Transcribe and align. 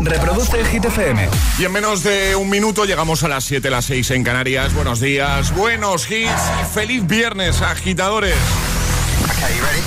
Reproduce 0.00 0.64
Hit 0.64 0.84
FM. 0.84 1.28
Y 1.58 1.64
en 1.64 1.72
menos 1.72 2.02
de 2.02 2.34
un 2.36 2.48
minuto 2.50 2.84
llegamos 2.84 3.22
a 3.22 3.28
las 3.28 3.44
7, 3.44 3.70
las 3.70 3.84
6 3.86 4.10
en 4.12 4.24
Canarias. 4.24 4.74
Buenos 4.74 5.00
días, 5.00 5.54
buenos 5.54 6.10
hits 6.10 6.30
y 6.60 6.74
feliz 6.74 7.06
viernes, 7.06 7.60
agitadores. 7.62 8.36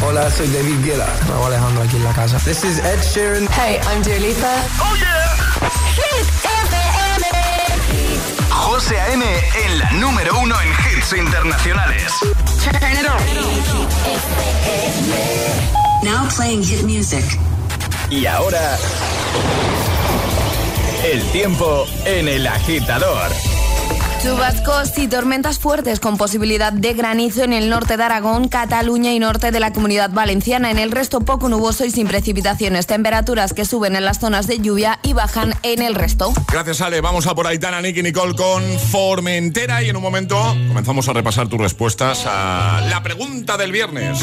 Hola, 0.01 0.29
soy 0.29 0.47
David 0.47 0.83
Guetta. 0.83 1.07
Me 1.27 1.45
Alejandro 1.45 1.83
aquí 1.83 1.95
en 1.95 2.03
la 2.03 2.13
casa. 2.13 2.37
This 2.39 2.63
is 2.63 2.79
Ed 2.79 3.01
Sheeran. 3.01 3.47
Hey, 3.51 3.79
I'm 3.87 4.01
Dua 4.03 4.19
Lipa. 4.19 4.63
Oh 4.79 4.95
yeah. 4.95 5.35
Hit 5.95 6.27
FM. 6.67 7.25
José 8.49 8.99
A.M. 8.99 9.23
en 9.23 9.79
la 9.79 9.91
número 9.91 10.37
uno 10.39 10.55
en 10.61 10.69
hits 10.69 11.13
internacionales. 11.13 12.11
Turn 12.63 12.75
it 12.93 13.07
on. 13.07 13.19
Now 16.03 16.27
playing 16.35 16.63
hit 16.63 16.83
music. 16.83 17.23
Y 18.09 18.25
ahora, 18.27 18.77
el 21.11 21.23
tiempo 21.31 21.85
en 22.05 22.27
el 22.27 22.47
agitador. 22.47 23.31
Chubascos 24.21 24.97
y 24.97 25.07
tormentas 25.07 25.59
fuertes 25.59 25.99
con 25.99 26.17
posibilidad 26.17 26.73
de 26.73 26.93
granizo 26.93 27.43
en 27.43 27.53
el 27.53 27.69
norte 27.69 27.95
de 27.95 28.03
Aragón, 28.03 28.47
Cataluña 28.47 29.13
y 29.13 29.19
norte 29.19 29.51
de 29.51 29.59
la 29.59 29.71
comunidad 29.71 30.09
valenciana. 30.09 30.71
En 30.71 30.79
el 30.79 30.91
resto 30.91 31.21
poco 31.21 31.47
nuboso 31.47 31.85
y 31.85 31.91
sin 31.91 32.07
precipitaciones. 32.07 32.87
Temperaturas 32.87 33.53
que 33.53 33.65
suben 33.65 33.95
en 33.95 34.03
las 34.03 34.19
zonas 34.19 34.47
de 34.47 34.59
lluvia 34.59 34.99
y 35.03 35.13
bajan 35.13 35.53
en 35.61 35.83
el 35.83 35.93
resto. 35.93 36.33
Gracias, 36.51 36.81
Ale. 36.81 37.01
Vamos 37.01 37.27
a 37.27 37.35
por 37.35 37.45
Aitana, 37.45 37.81
Nicky 37.81 38.01
Nicole 38.01 38.35
con 38.35 38.63
Formentera 38.91 39.83
y 39.83 39.89
en 39.89 39.95
un 39.95 40.01
momento 40.01 40.37
comenzamos 40.67 41.07
a 41.07 41.13
repasar 41.13 41.47
tus 41.47 41.59
respuestas 41.59 42.25
a 42.25 42.81
la 42.89 43.03
pregunta 43.03 43.57
del 43.57 43.71
viernes. 43.71 44.19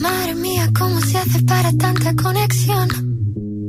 Madre 0.00 0.34
mía, 0.34 0.47
¿cómo 0.78 1.00
se 1.00 1.18
hace 1.18 1.42
para 1.42 1.72
tanta 1.72 2.14
conexión? 2.14 2.88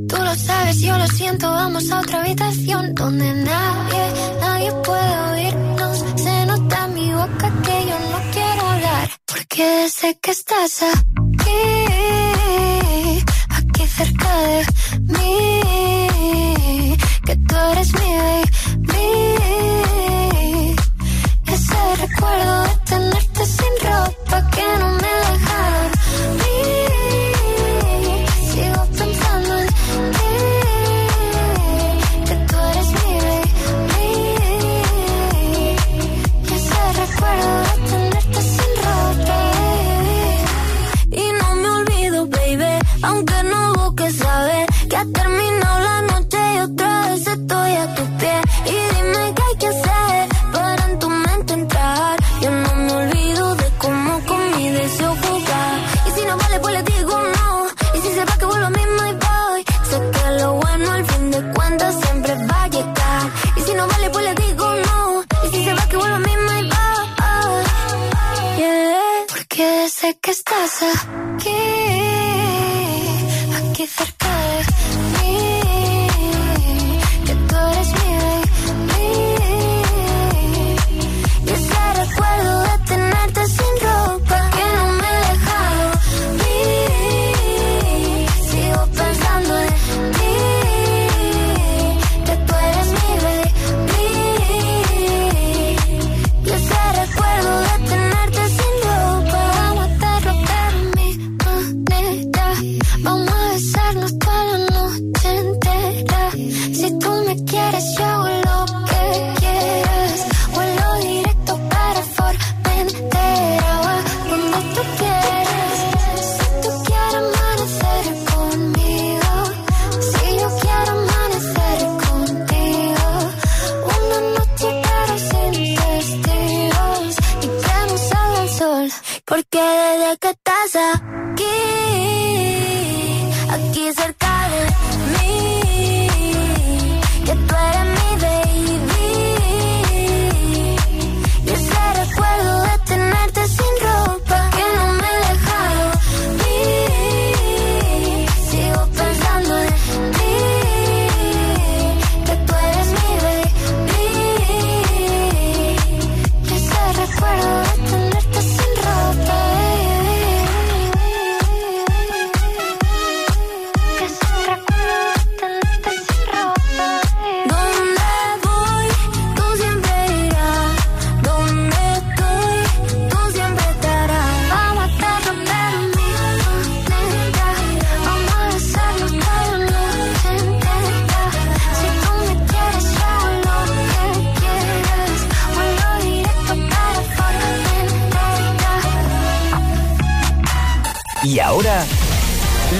Tú 0.08 0.16
lo 0.16 0.34
sabes, 0.34 0.80
yo 0.80 0.96
lo 0.96 1.06
siento, 1.08 1.50
vamos 1.50 1.90
a 1.90 2.00
otra 2.00 2.20
habitación 2.20 2.94
donde 2.94 3.34
nadie, 3.34 4.12
nadie 4.40 4.72
puede 4.84 5.20
oírnos. 5.32 6.04
Se 6.16 6.46
nota 6.46 6.86
en 6.86 6.94
mi 6.94 7.12
boca 7.12 7.52
que 7.64 7.86
yo 7.88 7.98
no 8.12 8.18
quiero 8.32 8.62
hablar, 8.70 9.10
porque 9.26 9.88
sé 9.88 10.18
que 10.22 10.30
estás 10.30 10.82
aquí, 10.82 11.60
aquí 13.50 13.86
cerca 13.86 14.36
de 14.42 14.66
mí, 15.14 16.96
que 17.26 17.36
tú 17.36 17.54
eres 17.72 17.92
mi 17.94 18.10
baby. 18.24 18.46
Ese 21.46 21.96
recuerdo 22.04 22.62
de 22.62 22.74
tenerte 22.90 23.46
sin 23.46 23.74
ropa 23.88 24.50
que 24.50 24.66
no 24.80 24.88
me 25.02 25.12
deja 25.26 25.60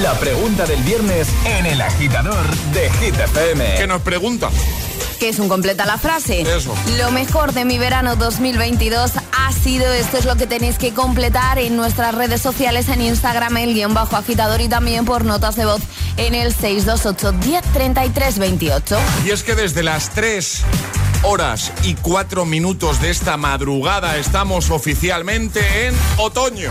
la 0.02 0.14
pregunta 0.14 0.64
del 0.64 0.82
viernes 0.82 1.28
en 1.44 1.66
el 1.66 1.80
agitador 1.80 2.46
de 2.72 2.90
Hit 2.90 3.14
FM. 3.14 3.74
¿Qué 3.76 3.86
nos 3.86 4.00
pregunta? 4.00 4.50
que 5.18 5.28
es 5.28 5.38
un 5.38 5.50
completa 5.50 5.84
la 5.84 5.98
frase. 5.98 6.40
Eso. 6.40 6.74
Lo 6.96 7.10
mejor 7.10 7.52
de 7.52 7.66
mi 7.66 7.76
verano 7.76 8.16
2022 8.16 9.12
ha 9.32 9.52
sido, 9.52 9.92
esto 9.92 10.16
es 10.16 10.24
lo 10.24 10.36
que 10.36 10.46
tenéis 10.46 10.78
que 10.78 10.94
completar 10.94 11.58
en 11.58 11.76
nuestras 11.76 12.14
redes 12.14 12.40
sociales, 12.40 12.88
en 12.88 13.02
Instagram, 13.02 13.58
el 13.58 13.74
guion 13.74 13.92
bajo 13.92 14.16
agitador 14.16 14.62
y 14.62 14.68
también 14.68 15.04
por 15.04 15.26
notas 15.26 15.56
de 15.56 15.66
voz 15.66 15.82
en 16.16 16.34
el 16.34 16.54
628 16.54 17.32
1033 17.34 18.38
28. 18.38 18.98
Y 19.26 19.30
es 19.30 19.42
que 19.42 19.54
desde 19.54 19.82
las 19.82 20.08
3 20.14 20.64
horas 21.22 21.72
y 21.84 21.94
4 21.94 22.44
minutos 22.44 23.00
de 23.00 23.10
esta 23.10 23.36
madrugada 23.36 24.16
estamos 24.16 24.70
oficialmente 24.70 25.86
en 25.86 25.94
otoño. 26.16 26.70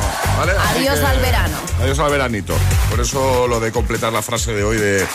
Adiós 0.76 1.00
que- 1.00 1.06
al 1.06 1.20
verano. 1.20 1.58
Adiós 1.82 2.00
al 2.00 2.12
veranito. 2.12 2.56
Por 2.90 3.00
eso 3.00 3.48
lo 3.48 3.60
de 3.60 3.72
completar 3.72 4.12
la 4.14 4.22
frase 4.22 4.54
de 4.54 4.64
hoy 4.64 4.78
de 4.78 5.06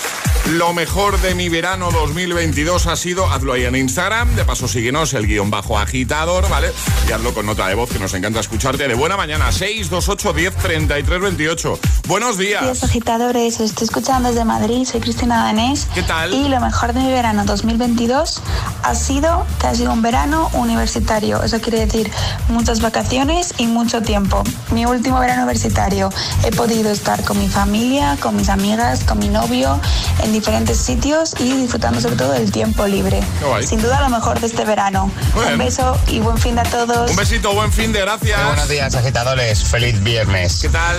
Lo 0.51 0.75
mejor 0.75 1.19
de 1.23 1.35
mi 1.35 1.49
verano 1.49 1.91
2022 1.91 2.87
ha 2.87 2.97
sido, 2.97 3.27
hazlo 3.31 3.55
ahí 3.55 3.65
en 3.65 3.77
Instagram, 3.77 4.37
de 4.37 4.45
paso 4.45 4.69
síguenos 4.69 5.15
el 5.15 5.27
guion 5.27 5.51
bajo 5.51 5.79
agitador, 5.79 6.47
¿vale? 6.51 6.71
Y 7.09 7.13
hazlo 7.13 7.33
con 7.33 7.47
nota 7.47 7.67
de 7.67 7.75
voz, 7.75 7.89
que 7.89 7.99
nos 7.99 8.13
encanta 8.13 8.41
escucharte. 8.41 8.87
De 8.87 8.93
buena 8.93 9.17
mañana, 9.17 9.51
628 9.51 10.33
10 10.35 10.57
33 10.57 11.21
28. 11.21 11.79
Buenos 12.09 12.37
días. 12.37 12.63
Días 12.63 12.85
agitadores, 12.85 13.55
os 13.55 13.71
estoy 13.71 13.87
escuchando 13.87 14.29
desde 14.29 14.45
Madrid, 14.45 14.85
soy 14.85 15.01
Cristina 15.01 15.45
Danés. 15.45 15.89
¿Qué 15.95 16.03
tal? 16.03 16.35
Y 16.35 16.49
lo 16.49 16.61
mejor 16.61 16.93
de 16.93 17.01
mi 17.01 17.11
verano 17.11 17.47
2022 17.47 18.43
ha 18.83 18.95
sido 18.95 19.47
que 19.59 19.67
ha 19.69 19.75
sido 19.75 19.95
un 19.95 20.03
verano 20.03 20.51
universitario. 20.53 21.43
Eso 21.43 21.59
quiere 21.63 21.87
decir 21.87 22.11
muchas 22.49 22.83
vacaciones 22.83 23.55
y 23.57 23.67
mucho 23.67 24.03
tiempo. 24.03 24.45
Mi 24.73 24.85
último 24.85 25.19
verano 25.21 25.45
universitario 25.45 26.11
he 26.45 26.53
podido 26.53 26.91
estar 26.91 27.25
con 27.25 27.39
mi 27.39 27.49
familia, 27.49 28.19
con 28.21 28.37
mis 28.37 28.51
amigas, 28.51 29.05
con 29.05 29.19
mi 29.19 29.29
novio, 29.29 29.81
en 30.23 30.34
diferentes 30.35 30.79
sitios 30.79 31.35
y 31.39 31.57
disfrutando 31.57 32.01
sobre 32.01 32.17
todo 32.17 32.33
del 32.33 32.51
tiempo 32.51 32.87
libre. 32.87 33.23
Qué 33.39 33.45
guay. 33.45 33.67
Sin 33.67 33.81
duda 33.81 34.01
lo 34.01 34.09
mejor 34.09 34.41
de 34.41 34.47
este 34.49 34.65
verano. 34.65 35.11
Un 35.35 35.59
beso 35.59 35.97
y 36.09 36.19
buen 36.19 36.37
fin 36.39 36.57
de 36.57 36.63
a 36.63 36.65
todos. 36.65 37.11
Un 37.11 37.17
besito, 37.17 37.55
buen 37.55 37.73
fin 37.73 37.93
de 37.93 38.01
gracias. 38.01 38.37
Muy 38.39 38.49
buenos 38.49 38.69
días, 38.69 38.95
agitadores. 38.95 39.63
Feliz 39.65 40.03
viernes. 40.03 40.59
¿Qué 40.61 40.69
tal? 40.69 40.97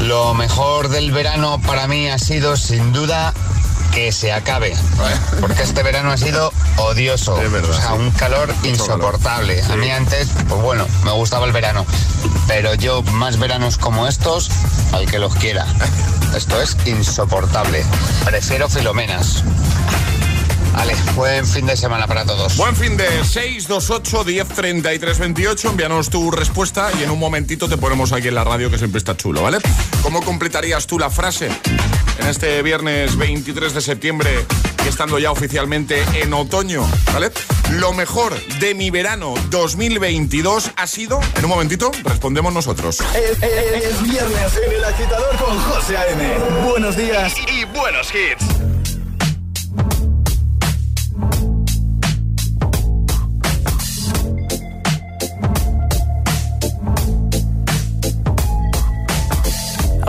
Lo 0.00 0.32
mejor 0.32 0.88
del 0.88 1.12
verano 1.12 1.60
para 1.66 1.86
mí 1.88 2.08
ha 2.08 2.18
sido, 2.18 2.56
sin 2.56 2.92
duda, 2.92 3.34
que 3.98 4.12
se 4.12 4.32
acabe. 4.32 4.72
Porque 5.40 5.64
este 5.64 5.82
verano 5.82 6.12
ha 6.12 6.16
sido 6.16 6.52
odioso. 6.76 7.42
Es 7.42 7.50
verdad, 7.50 7.70
O 7.70 7.74
sea, 7.74 7.88
sí. 7.88 7.92
un 7.98 8.10
calor 8.12 8.54
insoportable. 8.62 9.60
A 9.62 9.74
mí 9.74 9.90
antes, 9.90 10.28
pues 10.48 10.62
bueno, 10.62 10.86
me 11.04 11.10
gustaba 11.10 11.46
el 11.46 11.52
verano. 11.52 11.84
Pero 12.46 12.74
yo, 12.74 13.02
más 13.02 13.40
veranos 13.40 13.76
como 13.76 14.06
estos, 14.06 14.50
al 14.92 15.10
que 15.10 15.18
los 15.18 15.34
quiera. 15.34 15.66
Esto 16.32 16.62
es 16.62 16.76
insoportable. 16.86 17.84
Prefiero 18.24 18.68
filomenas. 18.68 19.42
Vale, 20.74 20.94
buen 21.16 21.44
fin 21.44 21.66
de 21.66 21.76
semana 21.76 22.06
para 22.06 22.24
todos. 22.24 22.56
Buen 22.56 22.76
fin 22.76 22.96
de 22.96 23.08
628 23.24 24.22
10 24.22 24.48
33 24.48 25.18
28. 25.18 25.70
Envíanos 25.70 26.08
tu 26.08 26.30
respuesta 26.30 26.90
y 27.00 27.02
en 27.02 27.10
un 27.10 27.18
momentito 27.18 27.68
te 27.68 27.76
ponemos 27.76 28.12
aquí 28.12 28.28
en 28.28 28.36
la 28.36 28.44
radio 28.44 28.70
que 28.70 28.78
siempre 28.78 28.98
está 28.98 29.16
chulo, 29.16 29.42
¿vale? 29.42 29.58
¿Cómo 30.02 30.22
completarías 30.22 30.86
tú 30.86 31.00
la 31.00 31.10
frase 31.10 31.50
en 32.18 32.26
este 32.26 32.62
viernes 32.62 33.16
23 33.16 33.74
de 33.74 33.80
septiembre 33.80 34.30
y 34.84 34.88
estando 34.88 35.18
ya 35.18 35.30
oficialmente 35.30 36.02
en 36.14 36.32
otoño, 36.34 36.86
¿vale? 37.12 37.30
Lo 37.72 37.92
mejor 37.92 38.34
de 38.60 38.74
mi 38.74 38.90
verano 38.90 39.34
2022 39.50 40.70
ha 40.76 40.86
sido, 40.86 41.20
en 41.36 41.44
un 41.44 41.50
momentito, 41.50 41.90
respondemos 42.04 42.52
nosotros. 42.52 43.00
Es, 43.14 43.42
es- 43.42 43.84
es 43.84 44.02
viernes 44.02 44.52
en 44.66 44.72
el 44.72 44.84
agitador 44.84 45.36
con 45.36 45.58
José 45.60 45.96
A.M. 45.96 46.38
Buenos 46.68 46.96
días 46.96 47.34
y 47.52 47.64
buenos 47.64 48.08
hits. 48.14 48.77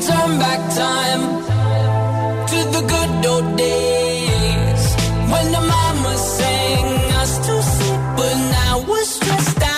Turn 0.00 0.38
back 0.38 0.60
time 0.76 1.22
to 2.46 2.58
the 2.74 2.82
good 2.86 3.26
old 3.26 3.56
days 3.56 4.94
when 5.32 5.50
the 5.50 5.60
us 7.20 7.38
to 7.46 7.62
sleep, 7.62 8.00
but 8.16 8.34
now 8.52 8.84
we're 8.88 9.04
stressed 9.04 9.62
out. 9.62 9.77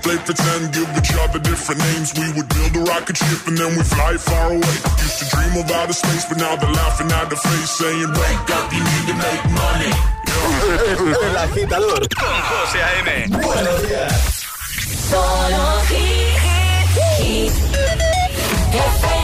Used 0.00 0.08
to 0.08 0.16
play 0.16 0.24
pretend, 0.24 0.72
give 0.72 0.88
each 0.96 1.12
other 1.14 1.38
different 1.40 1.80
names. 1.80 2.14
We 2.16 2.32
would 2.32 2.48
build 2.48 2.76
a 2.76 2.80
rocket 2.90 3.16
ship 3.18 3.46
and 3.48 3.58
then 3.58 3.76
we 3.76 3.82
fly 3.82 4.16
far 4.16 4.48
away. 4.48 4.76
Used 5.04 5.18
to 5.20 5.26
dream 5.28 5.60
of 5.60 5.70
outer 5.70 5.92
space, 5.92 6.24
but 6.24 6.38
now 6.38 6.56
they're 6.56 6.72
laughing 6.72 7.12
at 7.12 7.28
the 7.28 7.36
face, 7.36 7.70
saying, 7.70 8.08
Wake 8.08 8.50
up, 8.56 8.72
you 8.72 8.80
need 8.80 9.06
to 9.12 9.16
make 9.20 9.44
money. 9.52 9.92
El 11.26 11.36
agitador 11.36 12.08
con 12.16 12.40
José 12.48 12.80
A.M. 12.80 13.30
Buenos 13.30 13.82
días. 13.82 14.44
Solo 15.10 15.80
hit, 15.90 16.38
hit, 17.18 17.52
FM. 18.72 19.20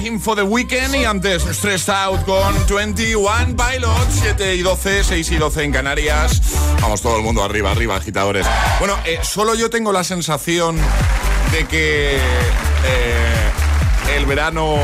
For 0.00 0.34
the 0.34 0.42
Weekend 0.42 0.94
y 0.94 1.04
antes 1.04 1.42
Stressed 1.42 1.90
Out 1.90 2.24
con 2.24 2.54
21 2.66 3.54
Pilots, 3.54 4.14
7 4.22 4.54
y 4.54 4.62
12, 4.62 5.04
6 5.04 5.30
y 5.32 5.36
12 5.36 5.64
en 5.64 5.72
Canarias. 5.72 6.40
Vamos 6.80 7.02
todo 7.02 7.18
el 7.18 7.22
mundo 7.22 7.44
arriba, 7.44 7.70
arriba, 7.70 7.96
agitadores. 7.96 8.46
Bueno, 8.78 8.96
eh, 9.04 9.18
solo 9.22 9.54
yo 9.54 9.68
tengo 9.68 9.92
la 9.92 10.02
sensación 10.02 10.78
de 11.52 11.66
que... 11.66 12.18
Verano 14.30 14.76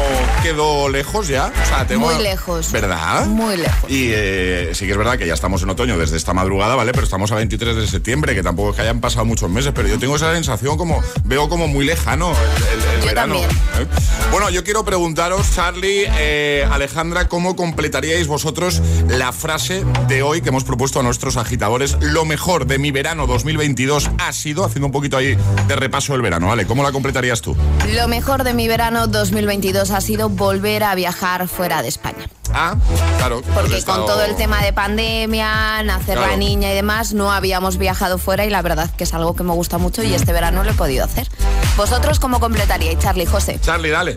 quedó 0.43 0.89
lejos 0.89 1.29
ya. 1.29 1.53
O 1.63 1.67
sea, 1.69 1.87
tengo, 1.87 2.07
Muy 2.13 2.21
lejos. 2.21 2.73
¿Verdad? 2.73 3.27
Muy 3.27 3.57
lejos. 3.57 3.89
Y 3.89 4.09
eh, 4.13 4.71
sí 4.75 4.87
que 4.87 4.91
es 4.91 4.99
verdad 4.99 5.17
que 5.17 5.25
ya 5.25 5.35
estamos 5.35 5.63
en 5.63 5.71
otoño 5.71 5.97
desde 5.97 6.17
esta 6.17 6.35
madrugada, 6.35 6.75
¿vale? 6.75 6.91
Pero 6.91 7.05
estamos 7.05 7.31
a 7.31 7.37
23 7.37 7.77
de 7.77 7.87
septiembre, 7.87 8.35
que 8.35 8.43
tampoco 8.43 8.71
es 8.71 8.77
que 8.77 8.83
hayan 8.83 9.01
pasado 9.01 9.25
muchos 9.25 9.49
meses, 9.49 9.71
pero 9.73 9.87
yo 9.87 10.01
tengo 10.01 10.17
esa 10.17 10.35
sensación 10.35 10.77
como, 10.77 11.01
veo 11.23 11.49
como 11.49 11.69
muy 11.69 11.85
lejano 11.85 12.31
el, 12.33 12.63
el- 12.81 12.95
el 12.97 13.01
Yo 13.03 13.07
verano. 13.07 13.37
¿eh? 13.37 13.87
Bueno, 14.33 14.51
yo 14.51 14.65
quiero 14.65 14.85
preguntaros, 14.85 15.47
Charlie, 15.55 16.07
eh, 16.19 16.67
Alejandra, 16.73 17.29
¿cómo 17.29 17.55
completaríais 17.55 18.27
vosotros 18.27 18.83
la 19.09 19.31
frase 19.33 19.85
de 20.09 20.23
hoy 20.25 20.41
que 20.41 20.49
hemos 20.49 20.65
propuesto 20.65 20.99
a 20.99 21.05
nuestros 21.05 21.37
agitadores? 21.37 21.97
Lo 22.01 22.25
mejor 22.25 22.67
de 22.67 22.79
mi 22.79 22.91
verano 22.91 23.29
2022 23.29 24.11
ha 24.19 24.33
sido, 24.33 24.65
haciendo 24.65 24.87
un 24.87 24.93
poquito 24.93 25.17
ahí 25.17 25.37
de 25.69 25.77
repaso 25.77 26.15
del 26.15 26.23
verano, 26.23 26.49
¿vale? 26.49 26.67
¿Cómo 26.67 26.83
la 26.83 26.91
completarías 26.91 27.41
tú? 27.43 27.57
Lo 27.95 28.09
mejor 28.09 28.43
de 28.43 28.53
mi 28.55 28.67
verano 28.67 29.07
2022 29.07 29.36
ha 29.41 30.01
sido 30.01 30.29
volver 30.29 30.83
a 30.85 30.95
viajar 30.95 31.47
fuera 31.49 31.83
de 31.83 31.89
España. 31.89 32.29
Ah, 32.55 32.75
claro. 33.19 33.43
Porque 33.55 33.77
estado- 33.77 33.99
con 33.99 34.07
todo 34.07 34.25
el 34.25 34.35
tema 34.37 34.63
de 34.63 34.73
pandemia, 34.73 35.83
nacer 35.83 36.17
Claro. 36.17 36.31
la 36.33 36.37
niña 36.39 36.73
y 36.73 36.75
demás, 36.75 37.13
no 37.13 37.31
habíamos 37.33 37.77
viajado 37.77 38.17
fuera 38.19 38.47
y 38.47 38.51
la 38.51 38.63
verdad 38.63 38.91
que 38.97 39.05
es 39.05 39.13
algo 39.15 39.35
que 39.37 39.43
me 39.43 39.53
gusta 39.53 39.79
mucho 39.79 40.03
y 40.03 40.15
este 40.15 40.33
verano 40.33 40.65
lo 40.65 40.71
he 40.71 40.75
podido 40.75 41.05
hacer. 41.05 41.29
¿Vosotros 41.77 42.19
cómo 42.19 42.41
completaríais, 42.41 42.99
Charlie 42.99 43.27
José? 43.27 43.59
Charlie, 43.61 43.91
dale. 43.91 44.17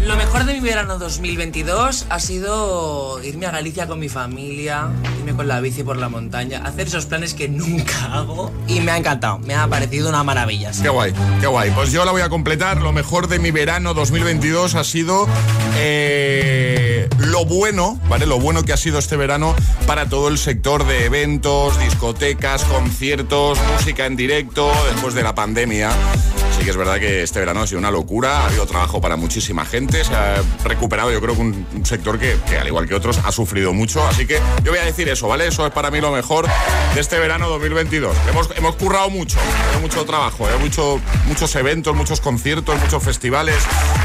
Lo 0.00 0.16
mejor 0.16 0.44
de 0.44 0.54
mi 0.54 0.60
verano 0.60 0.98
2022 0.98 2.06
ha 2.10 2.20
sido 2.20 3.22
irme 3.22 3.46
a 3.46 3.50
Galicia 3.50 3.86
con 3.86 3.98
mi 3.98 4.08
familia, 4.08 4.88
irme 5.18 5.34
con 5.34 5.48
la 5.48 5.60
bici 5.60 5.82
por 5.82 5.96
la 5.96 6.08
montaña, 6.08 6.62
hacer 6.64 6.88
esos 6.88 7.06
planes 7.06 7.34
que 7.34 7.48
nunca 7.48 8.12
hago 8.12 8.52
y 8.66 8.80
me 8.80 8.92
ha 8.92 8.96
encantado, 8.96 9.38
me 9.38 9.54
ha 9.54 9.66
parecido 9.66 10.08
una 10.10 10.22
maravilla. 10.22 10.72
sí. 10.72 10.82
Qué 10.82 10.88
guay, 10.88 11.12
qué 11.40 11.46
guay. 11.46 11.70
Pues 11.70 11.90
yo 11.92 12.04
la 12.04 12.12
voy 12.12 12.22
a 12.22 12.28
completar. 12.28 12.82
Lo 12.82 12.92
mejor 12.92 13.28
de 13.28 13.38
mi 13.38 13.50
verano 13.50 13.94
2022 13.94 14.74
ha 14.74 14.84
sido 14.84 15.26
eh, 15.76 17.08
lo 17.18 17.44
bueno, 17.46 17.98
¿vale? 18.08 18.26
Lo 18.26 18.38
bueno 18.38 18.62
que 18.62 18.72
ha 18.72 18.76
sido 18.76 18.98
este 18.98 19.16
verano 19.16 19.54
para 19.86 20.08
todo 20.08 20.28
el 20.28 20.38
sector 20.38 20.86
de 20.86 21.06
eventos, 21.06 21.78
discotecas, 21.80 22.64
conciertos, 22.64 23.58
música 23.72 24.06
en 24.06 24.16
directo, 24.16 24.70
después 24.92 25.14
de 25.14 25.22
la 25.22 25.34
pandemia. 25.34 25.90
Que 26.64 26.70
es 26.70 26.76
verdad 26.78 26.98
que 26.98 27.22
este 27.22 27.40
verano 27.40 27.60
ha 27.60 27.66
sido 27.66 27.78
una 27.78 27.90
locura, 27.90 28.38
ha 28.38 28.46
habido 28.46 28.64
trabajo 28.64 28.98
para 28.98 29.16
muchísima 29.16 29.66
gente, 29.66 30.02
se 30.02 30.14
ha 30.14 30.42
recuperado 30.64 31.12
yo 31.12 31.20
creo 31.20 31.34
que 31.34 31.40
un, 31.42 31.66
un 31.74 31.84
sector 31.84 32.18
que, 32.18 32.38
que, 32.48 32.56
al 32.56 32.66
igual 32.66 32.88
que 32.88 32.94
otros 32.94 33.18
ha 33.22 33.30
sufrido 33.32 33.74
mucho, 33.74 34.02
así 34.06 34.26
que 34.26 34.40
yo 34.62 34.70
voy 34.72 34.78
a 34.78 34.84
decir 34.84 35.06
eso, 35.10 35.28
¿vale? 35.28 35.46
Eso 35.46 35.66
es 35.66 35.72
para 35.72 35.90
mí 35.90 36.00
lo 36.00 36.10
mejor 36.10 36.46
de 36.94 37.00
este 37.00 37.18
verano 37.18 37.50
2022. 37.50 38.16
Hemos, 38.30 38.48
hemos 38.56 38.76
currado 38.76 39.10
mucho, 39.10 39.36
mucho 39.82 40.06
trabajo, 40.06 40.46
hay 40.46 40.58
mucho, 40.58 41.00
muchos 41.26 41.54
eventos, 41.56 41.94
muchos 41.94 42.22
conciertos, 42.22 42.80
muchos 42.80 43.02
festivales 43.02 43.56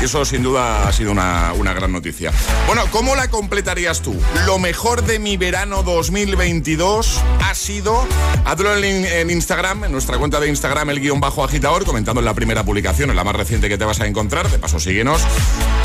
y 0.02 0.06
eso 0.06 0.26
sin 0.26 0.44
duda 0.44 0.86
ha 0.86 0.92
sido 0.92 1.14
una, 1.14 1.54
una 1.54 1.74
gran 1.74 1.94
noticia. 1.94 2.34
Bueno, 2.68 2.84
¿cómo 2.92 3.16
la 3.16 3.30
completarías 3.30 4.02
tú? 4.02 4.20
Lo 4.46 4.60
mejor 4.60 5.04
de 5.04 5.20
mi 5.20 5.38
verano 5.38 5.82
2022 5.84 7.22
ha 7.42 7.56
sido, 7.56 8.06
hazlo 8.44 8.76
en, 8.76 9.06
en 9.06 9.30
Instagram, 9.30 9.86
en 9.86 9.94
nuestra 9.94 10.18
cuenta 10.18 10.42
de 10.42 10.50
Instagram, 10.50 10.90
el 10.90 11.00
guion 11.00 11.22
bajo 11.22 11.44
agitador, 11.44 11.86
comentando 11.86 12.20
en 12.20 12.26
la 12.26 12.34
primera 12.34 12.49
publicación, 12.64 13.10
en 13.10 13.16
la 13.16 13.24
más 13.24 13.36
reciente 13.36 13.70
que 13.70 13.78
te 13.78 13.86
vas 13.86 14.00
a 14.02 14.08
encontrar. 14.08 14.50
De 14.50 14.60
paso, 14.60 14.80
síguenos. 14.80 15.22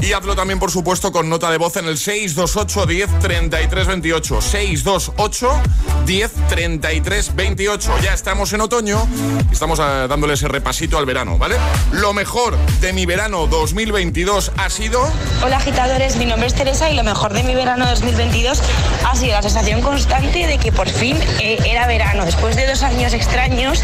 Y 0.00 0.12
hazlo 0.12 0.34
también, 0.34 0.58
por 0.58 0.70
supuesto, 0.70 1.12
con 1.12 1.28
nota 1.28 1.50
de 1.50 1.58
voz 1.58 1.76
en 1.76 1.86
el 1.86 1.96
628 1.96 2.86
10 2.86 3.18
33 3.20 3.86
28. 3.86 4.40
628 4.42 5.62
10 6.06 6.30
33 6.48 7.34
28. 7.34 7.90
Ya 8.02 8.12
estamos 8.12 8.52
en 8.52 8.60
otoño 8.60 9.06
y 9.50 9.52
estamos 9.52 9.78
eh, 9.78 10.06
dándole 10.08 10.34
ese 10.34 10.48
repasito 10.48 10.98
al 10.98 11.06
verano, 11.06 11.38
¿vale? 11.38 11.56
Lo 11.92 12.12
mejor 12.12 12.56
de 12.80 12.92
mi 12.92 13.06
verano 13.06 13.46
2022 13.46 14.52
ha 14.56 14.70
sido. 14.70 15.08
Hola 15.42 15.56
agitadores, 15.56 16.16
mi 16.16 16.26
nombre 16.26 16.46
es 16.46 16.54
Teresa 16.54 16.90
y 16.90 16.96
lo 16.96 17.04
mejor 17.04 17.32
de 17.32 17.42
mi 17.42 17.54
verano 17.54 17.86
2022 17.86 18.62
ha 19.04 19.16
sido 19.16 19.32
la 19.32 19.42
sensación 19.42 19.80
constante 19.82 20.46
de 20.46 20.58
que 20.58 20.72
por 20.72 20.88
fin 20.88 21.16
eh, 21.40 21.58
era 21.64 21.86
verano. 21.86 22.24
Después 22.24 22.56
de 22.56 22.66
dos 22.66 22.82
años 22.82 23.12
extraños, 23.12 23.82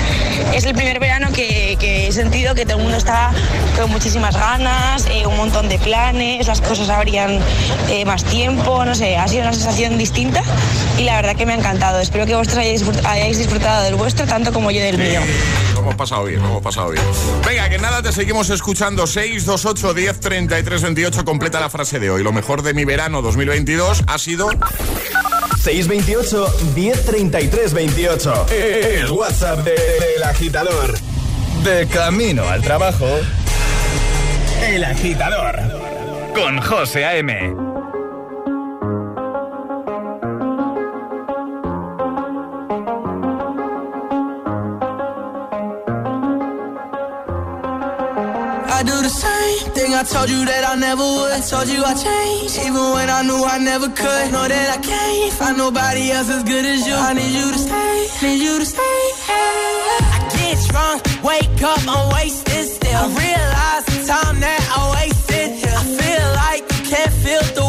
es 0.54 0.64
el 0.64 0.74
primer 0.74 0.98
verano 0.98 1.28
que, 1.32 1.76
que 1.80 2.08
he 2.08 2.12
sentido 2.12 2.54
que 2.54 2.66
todo 2.70 2.78
el 2.78 2.82
mundo 2.84 2.98
estaba 2.98 3.32
con 3.76 3.90
muchísimas 3.90 4.36
ganas, 4.36 5.04
eh, 5.10 5.26
un 5.26 5.36
montón 5.36 5.68
de 5.68 5.76
planes, 5.78 6.46
las 6.46 6.60
cosas 6.60 6.88
habrían 6.88 7.40
eh, 7.88 8.04
más 8.04 8.22
tiempo, 8.24 8.84
no 8.84 8.94
sé, 8.94 9.16
ha 9.16 9.26
sido 9.26 9.42
una 9.42 9.52
sensación 9.52 9.98
distinta 9.98 10.42
y 10.96 11.02
la 11.02 11.16
verdad 11.16 11.34
que 11.34 11.46
me 11.46 11.52
ha 11.54 11.56
encantado. 11.56 11.98
Espero 12.00 12.26
que 12.26 12.34
vosotros 12.36 12.58
hayáis, 12.58 12.84
disfrut- 12.86 13.04
hayáis 13.04 13.38
disfrutado 13.38 13.82
del 13.82 13.96
vuestro 13.96 14.24
tanto 14.26 14.52
como 14.52 14.70
yo 14.70 14.80
del 14.82 14.98
mío. 14.98 15.20
Lo 15.74 15.80
hemos 15.80 15.94
pasado 15.96 16.24
bien, 16.24 16.40
lo 16.40 16.46
hemos 16.46 16.62
pasado 16.62 16.90
bien. 16.90 17.02
Venga, 17.44 17.68
que 17.68 17.78
nada, 17.78 18.02
te 18.02 18.12
seguimos 18.12 18.50
escuchando. 18.50 19.06
628 19.06 19.94
10 19.94 20.20
33 20.20 20.82
28. 20.82 21.24
Completa 21.24 21.58
la 21.58 21.70
frase 21.70 21.98
de 21.98 22.10
hoy. 22.10 22.22
Lo 22.22 22.32
mejor 22.32 22.62
de 22.62 22.72
mi 22.74 22.84
verano 22.84 23.20
2022 23.22 24.04
ha 24.06 24.18
sido. 24.18 24.48
628 25.62 26.54
1033 26.74 27.72
28. 27.72 28.46
El 28.50 29.10
WhatsApp 29.10 29.58
de- 29.64 29.72
del 29.72 30.22
agitador. 30.22 30.94
De 31.64 31.86
camino 31.88 32.48
al 32.48 32.62
trabajo. 32.62 33.06
El 34.62 34.82
agitador. 34.82 35.56
Con 36.34 36.58
José 36.58 37.04
A.M. 37.04 37.32
I 48.72 48.82
do 48.82 49.02
the 49.02 49.10
same 49.10 49.72
thing 49.74 49.94
I 49.94 50.02
told 50.02 50.30
you 50.30 50.46
that 50.46 50.64
I 50.66 50.76
never 50.76 51.02
would. 51.02 51.42
Told 51.46 51.68
you 51.68 51.84
I 51.84 51.92
changed, 51.92 52.56
even 52.58 52.92
when 52.94 53.10
I 53.10 53.22
knew 53.22 53.44
I 53.44 53.58
never 53.58 53.88
could. 53.88 54.32
Know 54.32 54.48
that 54.48 54.78
I 54.78 54.80
can't 54.80 55.32
find 55.34 55.58
nobody 55.58 56.10
else 56.10 56.30
as 56.30 56.42
good 56.42 56.64
as 56.64 56.86
you. 56.86 56.94
I 56.94 57.12
need 57.12 57.32
you 57.32 57.52
to 57.52 57.58
stay, 57.58 58.08
need 58.22 58.40
you 58.40 58.58
to 58.58 58.64
stay. 58.64 58.80
I 59.28 60.28
get 60.32 60.58
drunk, 60.70 61.09
wake 61.22 61.62
up, 61.62 61.80
I'm 61.86 62.12
wasted 62.14 62.66
still. 62.66 62.96
I 62.96 63.08
realize 63.08 63.84
the 63.86 64.06
time 64.06 64.40
that 64.40 64.62
I 64.76 64.80
wasted. 64.96 65.50
I 65.68 65.84
feel 66.00 66.26
like 66.42 66.62
you 66.72 66.90
can't 66.90 67.12
feel 67.24 67.59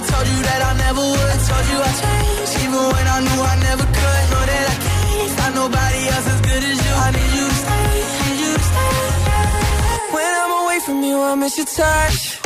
Told 0.00 0.26
you 0.26 0.40
that 0.48 0.60
I 0.64 0.72
never 0.84 1.02
would. 1.12 1.28
I 1.28 1.38
told 1.48 1.66
you 1.70 1.78
I 1.88 1.92
changed, 2.00 2.54
even 2.64 2.82
when 2.92 3.06
I 3.06 3.18
knew 3.20 3.40
I 3.52 3.56
never 3.68 3.84
could. 3.84 4.22
Know 4.32 4.44
that 4.50 4.66
I 4.72 4.76
can't 4.86 5.32
find 5.38 5.54
nobody 5.54 6.00
else 6.08 6.26
as 6.34 6.40
good 6.40 6.62
as 6.70 6.78
you. 6.84 6.92
I 7.06 7.08
need 7.16 7.32
you 7.38 7.46
to 7.52 7.56
stay, 7.62 7.88
need 8.24 8.38
you 8.44 8.52
to 8.56 8.64
stay. 8.70 10.14
When 10.14 10.32
I'm 10.42 10.52
away 10.64 10.78
from 10.86 10.98
you, 11.04 11.16
I 11.20 11.34
miss 11.36 11.56
your 11.58 11.66
touch. 11.66 12.40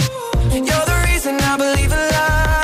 You're 0.51 0.87
the 0.93 0.99
reason 1.09 1.35
I 1.41 1.57
believe 1.57 1.93
in 1.93 2.05
love. 2.15 2.64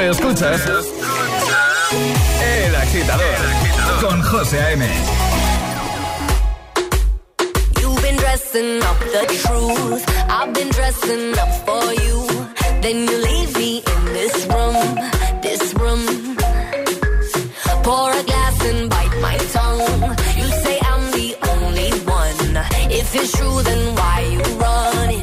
Escuchas 0.00 0.60
El 2.40 2.76
Agitador 2.76 3.36
con 4.00 4.22
José 4.22 4.60
A.M. 4.60 4.86
You've 7.80 8.00
been 8.00 8.16
dressing 8.16 8.80
up 8.84 8.98
the 9.00 9.26
truth. 9.42 10.04
I've 10.30 10.54
been 10.54 10.68
dressing 10.70 11.36
up 11.38 11.50
for 11.66 11.92
you. 11.92 12.26
Then 12.80 13.08
you 13.08 13.16
leave 13.18 13.58
me 13.58 13.78
in 13.78 14.04
this 14.12 14.46
room, 14.46 14.94
this 15.42 15.74
room. 15.74 16.36
Pour 17.82 18.12
a 18.12 18.22
glass 18.22 18.64
and 18.66 18.88
bite 18.88 19.20
my 19.20 19.36
tongue. 19.52 20.16
You 20.36 20.48
say 20.62 20.78
I'm 20.80 21.10
the 21.10 21.36
only 21.50 21.90
one. 22.06 22.56
If 22.90 23.14
it's 23.16 23.32
true, 23.32 23.62
then 23.62 23.94
why 23.96 24.20
you 24.30 24.42
run 24.58 25.17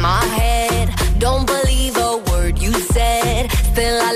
my 0.00 0.24
head. 0.24 0.94
Don't 1.18 1.46
believe 1.46 1.96
a 1.96 2.18
word 2.30 2.58
you 2.58 2.72
said. 2.72 3.50
Still, 3.50 4.00
I 4.00 4.12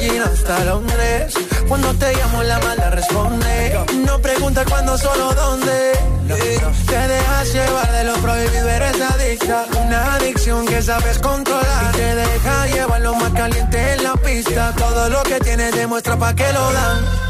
Medellín 0.00 0.22
hasta 0.22 0.64
Londres. 0.64 1.34
Cuando 1.68 1.92
te 1.94 2.14
llamo 2.14 2.42
la 2.42 2.58
mala 2.60 2.90
responde. 2.90 3.78
No 4.06 4.20
pregunta 4.20 4.64
cuándo, 4.64 4.96
solo 4.96 5.32
dónde. 5.34 5.92
Te 6.86 7.08
dejas 7.08 7.52
llevar 7.52 7.92
de 7.92 8.04
lo 8.04 8.14
prohibido, 8.14 8.68
eres 8.68 9.00
adicta. 9.00 9.66
Una 9.84 10.14
adicción 10.14 10.66
que 10.66 10.82
sabes 10.82 11.18
controlar. 11.18 11.94
Y 11.94 11.96
te 11.96 12.14
deja 12.14 12.66
llevar 12.66 13.00
lo 13.00 13.14
más 13.14 13.32
caliente 13.32 13.92
en 13.92 14.04
la 14.04 14.14
pista. 14.14 14.74
Todo 14.76 15.08
lo 15.10 15.22
que 15.22 15.38
tienes 15.40 15.74
demuestra 15.74 16.16
pa' 16.16 16.34
que 16.34 16.52
lo 16.52 16.72
dan. 16.72 17.29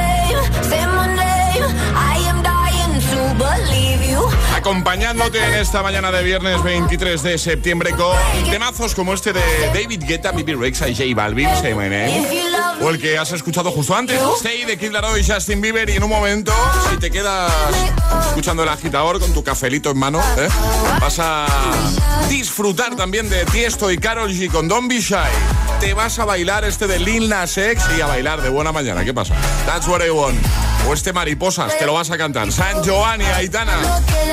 Acompañándote 4.71 5.37
en 5.37 5.55
esta 5.55 5.83
mañana 5.83 6.13
de 6.13 6.23
viernes 6.23 6.63
23 6.63 7.21
de 7.23 7.37
septiembre 7.37 7.91
con 7.91 8.15
temazos 8.49 8.95
como 8.95 9.13
este 9.13 9.33
de 9.33 9.41
David 9.73 10.05
Guetta, 10.07 10.31
Bibi 10.31 10.53
Rexa 10.53 10.87
y 10.87 10.95
J 10.95 11.13
Balvin, 11.13 11.49
Say 11.57 11.73
My 11.73 11.89
Name. 11.89 12.25
O 12.81 12.89
el 12.89 12.97
que 12.97 13.17
has 13.17 13.33
escuchado 13.33 13.69
justo 13.71 13.93
antes, 13.93 14.17
Stay 14.37 14.63
de 14.63 14.77
Kid 14.77 14.91
Laroi 14.91 15.19
y 15.19 15.23
Justin 15.25 15.59
Bieber. 15.59 15.89
Y 15.89 15.97
en 15.97 16.03
un 16.05 16.09
momento, 16.09 16.53
si 16.89 16.95
te 16.95 17.11
quedas 17.11 17.51
escuchando 18.27 18.63
el 18.63 18.69
agitador 18.69 19.19
con 19.19 19.33
tu 19.33 19.43
cafelito 19.43 19.91
en 19.91 19.97
mano, 19.97 20.21
¿eh? 20.37 20.47
vas 21.01 21.19
a 21.19 21.47
disfrutar 22.29 22.95
también 22.95 23.29
de 23.29 23.43
Tiesto 23.47 23.91
y 23.91 23.97
Carol 23.97 24.31
G 24.31 24.49
con 24.49 24.69
Don't 24.69 24.87
Be 24.87 25.01
Shy. 25.01 25.17
Te 25.81 25.93
vas 25.93 26.17
a 26.17 26.23
bailar 26.23 26.63
este 26.63 26.87
de 26.87 26.97
Lil 26.97 27.27
Nas 27.27 27.57
X 27.57 27.83
y 27.97 27.99
a 27.99 28.07
bailar 28.07 28.41
de 28.41 28.47
buena 28.47 28.71
mañana. 28.71 29.03
¿Qué 29.03 29.13
pasa? 29.13 29.35
That's 29.65 29.89
what 29.89 30.01
I 30.01 30.11
want. 30.11 30.39
O 30.87 30.93
este 30.93 31.13
Mariposas, 31.13 31.77
te 31.77 31.85
lo 31.85 31.93
vas 31.93 32.09
a 32.11 32.17
cantar. 32.17 32.51
San 32.51 32.83
Giovanni, 32.83 33.23
Aitana. 33.25 33.77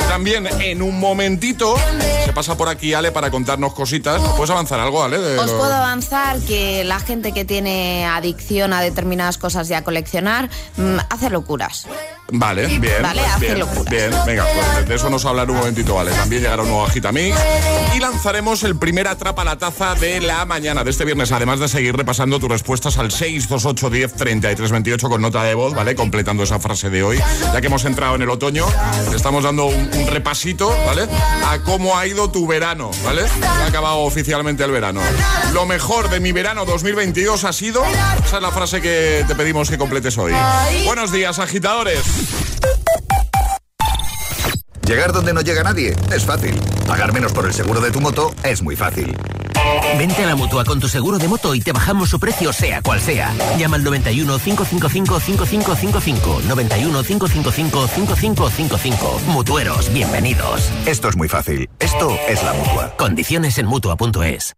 También 0.09 0.47
en 0.61 0.83
un 0.83 0.99
momentito 0.99 1.77
se 2.25 2.33
pasa 2.33 2.57
por 2.57 2.69
aquí 2.69 2.95
Ale 2.95 3.13
para 3.13 3.31
contarnos 3.31 3.75
cositas. 3.75 4.21
¿Puedes 4.37 4.51
avanzar 4.51 4.81
algo, 4.81 5.03
Ale? 5.03 5.19
de 5.19 5.39
Os 5.39 5.47
lo- 5.47 5.59
puedo 5.59 5.73
avanzar 5.75 6.39
que 6.41 6.83
la 6.85 6.99
gente 7.01 7.33
que 7.33 7.45
tiene 7.45 8.07
adicción 8.07 8.73
a 8.73 8.81
determinadas 8.81 9.39
cosas 9.39 9.69
y 9.71 9.75
a 9.75 9.85
coleccionar 9.85 10.49
mm, 10.77 10.97
hace 11.11 11.31
locuras. 11.31 11.87
Vale, 12.31 12.67
bien. 12.67 13.03
Vale, 13.03 13.23
bien. 13.41 14.11
Venga, 14.27 14.47
pues 14.77 14.89
de 14.89 14.95
eso 14.97 15.09
nos 15.09 15.25
habla 15.25 15.45
en 15.45 15.51
un 15.51 15.57
momentito, 15.57 15.95
vale. 15.95 16.11
También 16.11 16.43
llegará 16.43 16.63
un 16.63 16.69
nuevo 16.69 16.85
Agitamix. 16.85 17.35
Y 17.97 18.01
lanzaremos 18.01 18.65
el 18.65 18.77
primer 18.77 19.09
Atrapa 19.09 19.45
la 19.45 19.57
Taza 19.57 19.95
de 19.95 20.21
la 20.21 20.45
mañana 20.45 20.85
de 20.85 20.91
este 20.91 21.07
viernes. 21.07 21.33
Además 21.33 21.59
de 21.59 21.69
seguir 21.69 21.97
repasando 21.97 22.39
tus 22.39 22.51
respuestas 22.51 22.99
al 22.99 23.11
628 23.11 23.89
10 23.89 24.13
33 24.15 24.71
28 24.71 25.09
con 25.09 25.23
nota 25.23 25.43
de 25.43 25.55
voz, 25.55 25.73
¿vale? 25.75 25.95
Completando 25.95 26.43
esa 26.43 26.59
frase 26.59 26.91
de 26.91 27.03
hoy. 27.03 27.19
Ya 27.53 27.61
que 27.63 27.69
hemos 27.69 27.87
entrado 27.87 28.15
en 28.17 28.23
el 28.23 28.29
otoño, 28.29 28.67
le 29.11 29.17
estamos 29.17 29.45
dando 29.45 29.65
un, 29.65 29.91
un 29.95 30.07
repasito, 30.09 30.69
¿vale? 30.85 31.09
A 31.47 31.61
cómo 31.61 31.97
ha 31.97 32.07
ido 32.07 32.31
tu 32.31 32.47
verano, 32.47 32.91
¿vale? 33.05 33.23
Ha 33.43 33.67
acabado 33.67 34.01
oficialmente 34.01 34.63
el 34.65 34.71
verano. 34.71 35.01
Lo 35.55 35.65
mejor 35.65 36.11
de 36.11 36.21
mi 36.21 36.33
verano 36.33 36.67
2022 36.67 37.45
ha 37.45 37.55
sido. 37.55 37.83
Esa 38.27 38.37
es 38.37 38.43
la 38.43 38.51
frase 38.51 38.83
que 38.83 39.25
te 39.27 39.35
pedimos 39.35 39.71
que 39.71 39.79
completes 39.79 40.19
hoy. 40.19 40.35
Buenos 40.85 41.11
días, 41.11 41.39
agitadores. 41.39 42.18
Llegar 44.89 45.13
donde 45.13 45.35
no 45.35 45.43
llega 45.43 45.63
nadie 45.63 45.95
es 46.11 46.25
fácil. 46.25 46.59
Pagar 46.87 47.13
menos 47.13 47.33
por 47.33 47.45
el 47.45 47.53
seguro 47.53 47.81
de 47.83 47.91
tu 47.91 48.01
moto 48.01 48.35
es 48.43 48.63
muy 48.63 48.75
fácil. 48.75 49.15
Vente 49.99 50.25
a 50.25 50.27
la 50.29 50.35
mutua 50.35 50.65
con 50.65 50.81
tu 50.81 50.89
seguro 50.89 51.19
de 51.19 51.29
moto 51.29 51.55
y 51.55 51.61
te 51.61 51.73
bajamos 51.73 52.09
su 52.09 52.19
precio, 52.19 52.55
sea 52.55 52.81
cual 52.81 53.01
sea. 53.01 53.35
Llama 53.59 53.77
al 53.77 53.85
91 53.85 54.39
555 54.39 55.21
5555. 55.21 56.43
91 56.49 57.03
555 57.03 57.89
5555. 57.89 59.21
Mutueros, 59.27 59.93
bienvenidos. 59.93 60.71
Esto 60.87 61.11
es 61.11 61.17
muy 61.17 61.29
fácil. 61.29 61.69
Esto 61.79 62.17
es 62.27 62.43
la 62.43 62.55
mutua. 62.55 62.95
Condiciones 62.97 63.59
en 63.59 63.67
mutua.es. 63.67 64.55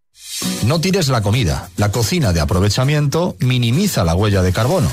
No 0.65 0.81
tires 0.81 1.09
la 1.09 1.23
comida. 1.23 1.71
La 1.77 1.91
cocina 1.91 2.33
de 2.33 2.41
aprovechamiento 2.41 3.35
minimiza 3.41 4.05
la 4.05 4.15
huella 4.15 4.43
de 4.43 4.53
carbono. 4.53 4.89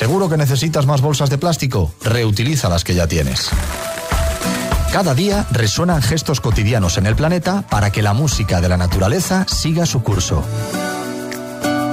¿Seguro 0.00 0.30
que 0.30 0.38
necesitas 0.38 0.86
más 0.86 1.02
bolsas 1.02 1.28
de 1.28 1.36
plástico? 1.36 1.92
Reutiliza 2.02 2.70
las 2.70 2.84
que 2.84 2.94
ya 2.94 3.06
tienes. 3.06 3.50
Cada 4.94 5.14
día 5.14 5.46
resuenan 5.50 6.00
gestos 6.00 6.40
cotidianos 6.40 6.96
en 6.96 7.04
el 7.04 7.14
planeta 7.14 7.66
para 7.68 7.92
que 7.92 8.00
la 8.00 8.14
música 8.14 8.62
de 8.62 8.70
la 8.70 8.78
naturaleza 8.78 9.44
siga 9.46 9.84
su 9.84 10.02
curso. 10.02 10.42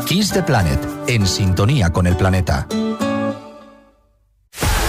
Kiss 0.05 0.31
the 0.31 0.41
Planet, 0.41 0.79
en 1.07 1.27
sintonía 1.27 1.89
con 1.89 2.07
el 2.07 2.15
planeta. 2.15 2.65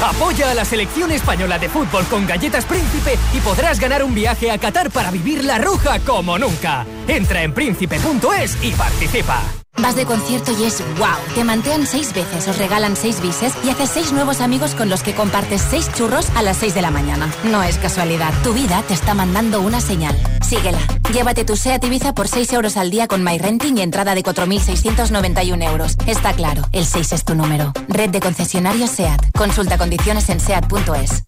Apoya 0.00 0.52
a 0.52 0.54
la 0.54 0.64
selección 0.64 1.11
española 1.11 1.59
de 1.59 1.68
fútbol 1.68 2.04
con 2.04 2.24
Galletas 2.24 2.66
Príncipe 2.66 3.18
y 3.35 3.40
podrás 3.40 3.81
ganar 3.81 4.04
un 4.04 4.14
viaje 4.14 4.52
a 4.52 4.59
Qatar 4.59 4.92
para 4.92 5.11
vivir 5.11 5.42
la 5.42 5.59
roja 5.59 5.98
como 6.07 6.38
nunca. 6.38 6.87
Entra 7.09 7.42
en 7.42 7.52
príncipe.es 7.52 8.59
y 8.62 8.70
participa. 8.70 9.58
Vas 9.80 9.96
de 9.96 10.06
concierto 10.06 10.52
y 10.58 10.64
es 10.64 10.82
wow. 10.98 11.34
Te 11.34 11.44
mantean 11.44 11.86
seis 11.86 12.12
veces, 12.12 12.48
os 12.48 12.58
regalan 12.58 12.96
seis 12.96 13.20
bises 13.20 13.52
y 13.64 13.70
haces 13.70 13.90
seis 13.90 14.12
nuevos 14.12 14.40
amigos 14.40 14.74
con 14.74 14.88
los 14.88 15.02
que 15.02 15.14
compartes 15.14 15.62
seis 15.70 15.90
churros 15.94 16.28
a 16.34 16.42
las 16.42 16.56
seis 16.56 16.74
de 16.74 16.82
la 16.82 16.90
mañana. 16.90 17.32
No 17.44 17.62
es 17.62 17.78
casualidad, 17.78 18.32
tu 18.42 18.52
vida 18.52 18.82
te 18.86 18.94
está 18.94 19.14
mandando 19.14 19.60
una 19.60 19.80
señal. 19.80 20.16
Síguela. 20.42 20.80
Llévate 21.12 21.44
tu 21.44 21.56
SEAT 21.56 21.84
Ibiza 21.84 22.14
por 22.14 22.28
6 22.28 22.52
euros 22.52 22.76
al 22.76 22.90
día 22.90 23.06
con 23.06 23.22
MyRenting 23.24 23.78
y 23.78 23.82
entrada 23.82 24.14
de 24.14 24.22
4.691 24.22 25.62
euros. 25.70 25.96
Está 26.06 26.32
claro, 26.34 26.62
el 26.72 26.84
6 26.84 27.12
es 27.12 27.24
tu 27.24 27.34
número. 27.34 27.72
Red 27.88 28.10
de 28.10 28.20
concesionarios 28.20 28.90
SEAT. 28.90 29.20
Consulta 29.32 29.78
condiciones 29.78 30.28
en 30.28 30.40
SEAT.es. 30.40 31.24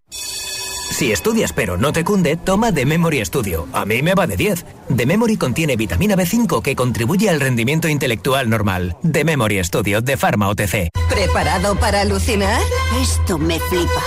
Si 0.90 1.12
estudias 1.12 1.52
pero 1.52 1.76
no 1.76 1.92
te 1.92 2.04
cunde, 2.04 2.36
toma 2.36 2.72
The 2.72 2.84
Memory 2.84 3.24
Studio. 3.24 3.68
A 3.72 3.84
mí 3.84 4.02
me 4.02 4.14
va 4.14 4.26
de 4.26 4.36
10. 4.36 4.66
The 4.94 5.06
Memory 5.06 5.36
contiene 5.36 5.76
vitamina 5.76 6.16
B5 6.16 6.60
que 6.62 6.74
contribuye 6.76 7.30
al 7.30 7.40
rendimiento 7.40 7.88
intelectual 7.88 8.50
normal. 8.50 8.96
The 9.10 9.24
Memory 9.24 9.62
Studio 9.64 10.00
de 10.02 10.16
Pharma 10.16 10.48
OTC. 10.48 10.90
¿Preparado 11.08 11.76
para 11.76 12.00
alucinar? 12.00 12.60
Esto 13.00 13.38
me 13.38 13.58
flipa. 13.60 14.02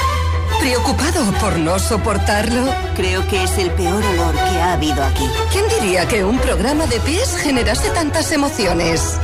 ¿Preocupado 0.60 1.32
por 1.40 1.58
no 1.58 1.80
soportarlo? 1.80 2.72
Creo 2.96 3.28
que 3.28 3.44
es 3.44 3.58
el 3.58 3.72
peor 3.72 4.04
olor 4.04 4.34
que 4.34 4.58
ha 4.60 4.74
habido 4.74 5.04
aquí. 5.04 5.26
¿Quién 5.52 5.66
diría 5.80 6.08
que 6.08 6.24
un 6.24 6.38
programa 6.40 6.86
de 6.86 7.00
pies 7.00 7.36
generase 7.38 7.90
tantas 7.90 8.32
emociones? 8.32 9.18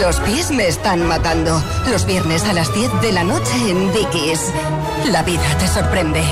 Los 0.00 0.20
pies 0.20 0.50
me 0.50 0.66
están 0.66 1.06
matando. 1.06 1.62
Los 1.90 2.04
viernes 2.04 2.44
a 2.44 2.52
las 2.52 2.74
10 2.74 3.00
de 3.00 3.12
la 3.12 3.24
noche 3.24 3.54
en 3.68 3.92
Dickies. 3.92 4.52
La 5.10 5.22
vida 5.22 5.56
te 5.58 5.68
sorprende. 5.68 6.22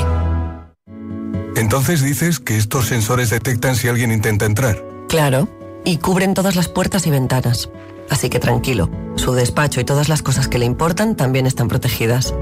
Entonces 1.56 2.02
dices 2.02 2.40
que 2.40 2.56
estos 2.56 2.86
sensores 2.86 3.30
detectan 3.30 3.76
si 3.76 3.88
alguien 3.88 4.10
intenta 4.10 4.44
entrar. 4.44 4.84
Claro, 5.08 5.48
y 5.84 5.98
cubren 5.98 6.34
todas 6.34 6.56
las 6.56 6.68
puertas 6.68 7.06
y 7.06 7.10
ventanas. 7.10 7.70
Así 8.10 8.28
que 8.28 8.40
tranquilo, 8.40 8.90
su 9.16 9.32
despacho 9.32 9.80
y 9.80 9.84
todas 9.84 10.08
las 10.08 10.22
cosas 10.22 10.48
que 10.48 10.58
le 10.58 10.66
importan 10.66 11.16
también 11.16 11.46
están 11.46 11.68
protegidas. 11.68 12.34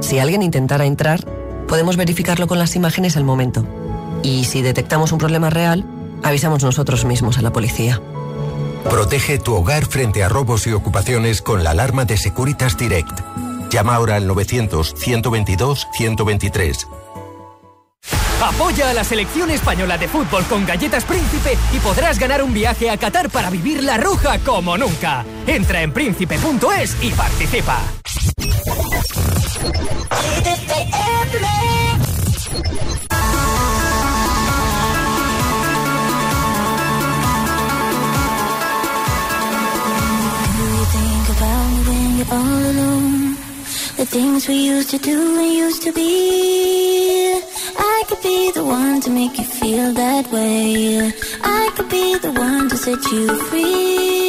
Si 0.00 0.18
alguien 0.18 0.42
intentara 0.42 0.86
entrar, 0.86 1.24
podemos 1.68 1.96
verificarlo 1.96 2.46
con 2.46 2.58
las 2.58 2.76
imágenes 2.76 3.16
al 3.16 3.24
momento. 3.24 3.66
Y 4.22 4.44
si 4.44 4.62
detectamos 4.62 5.12
un 5.12 5.18
problema 5.18 5.50
real, 5.50 5.84
avisamos 6.22 6.62
nosotros 6.62 7.04
mismos 7.04 7.38
a 7.38 7.42
la 7.42 7.52
policía. 7.52 8.00
Protege 8.90 9.38
tu 9.38 9.54
hogar 9.54 9.86
frente 9.86 10.22
a 10.22 10.28
robos 10.28 10.66
y 10.66 10.72
ocupaciones 10.72 11.42
con 11.42 11.64
la 11.64 11.70
alarma 11.70 12.04
de 12.04 12.16
Securitas 12.16 12.76
Direct. 12.76 13.20
Llama 13.70 13.96
ahora 13.96 14.16
al 14.16 14.28
900-122-123. 14.28 17.05
Apoya 18.42 18.90
a 18.90 18.94
la 18.94 19.02
selección 19.02 19.50
española 19.50 19.96
de 19.96 20.08
fútbol 20.08 20.44
con 20.44 20.66
Galletas 20.66 21.04
Príncipe 21.04 21.56
y 21.72 21.78
podrás 21.78 22.18
ganar 22.18 22.42
un 22.42 22.52
viaje 22.52 22.90
a 22.90 22.96
Qatar 22.96 23.30
para 23.30 23.50
vivir 23.50 23.82
la 23.82 23.96
roja 23.96 24.38
como 24.40 24.76
nunca. 24.76 25.24
Entra 25.46 25.82
en 25.82 25.92
príncipe.es 25.92 26.96
y 27.02 27.10
participa. 27.12 27.80
The 43.96 44.04
things 44.04 44.46
we 44.46 44.56
used 44.56 44.90
to 44.90 44.98
do 44.98 45.40
used 45.40 45.82
to 45.84 45.92
be. 45.92 46.95
Be 48.26 48.50
the 48.50 48.64
one 48.64 49.00
to 49.02 49.10
make 49.10 49.38
you 49.38 49.44
feel 49.44 49.92
that 49.92 50.32
way. 50.32 51.12
I 51.44 51.70
could 51.76 51.88
be 51.88 52.18
the 52.18 52.32
one 52.32 52.68
to 52.68 52.76
set 52.76 53.00
you 53.12 53.24
free. 53.48 54.25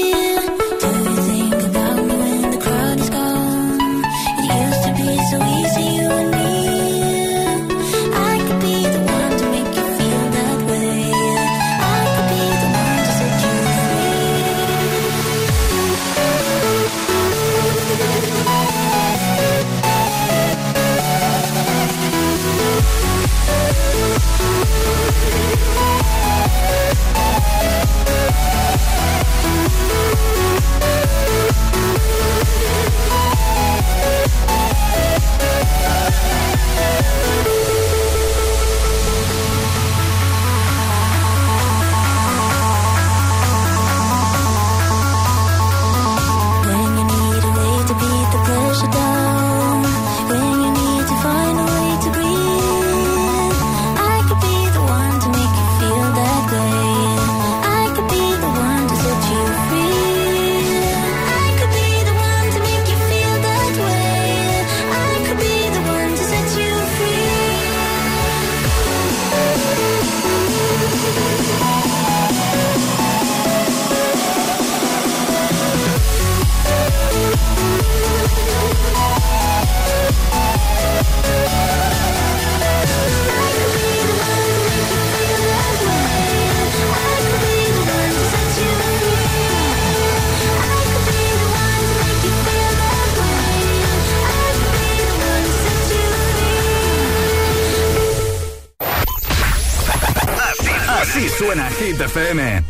Así, 101.17 101.29
suena 101.29 101.67
Hit 101.71 101.99
FM. 101.99 102.63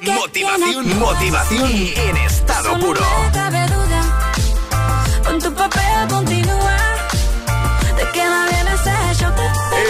Motivación, 0.00 0.98
motivación 1.00 1.72
en 1.72 2.16
estado 2.18 2.78
puro. 2.78 3.00
Con 5.24 5.40
tu 5.40 5.52
papel 5.54 6.08
continúa. 6.08 6.76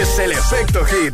Es 0.01 0.17
el 0.17 0.31
efecto 0.31 0.83
hit. 0.85 1.13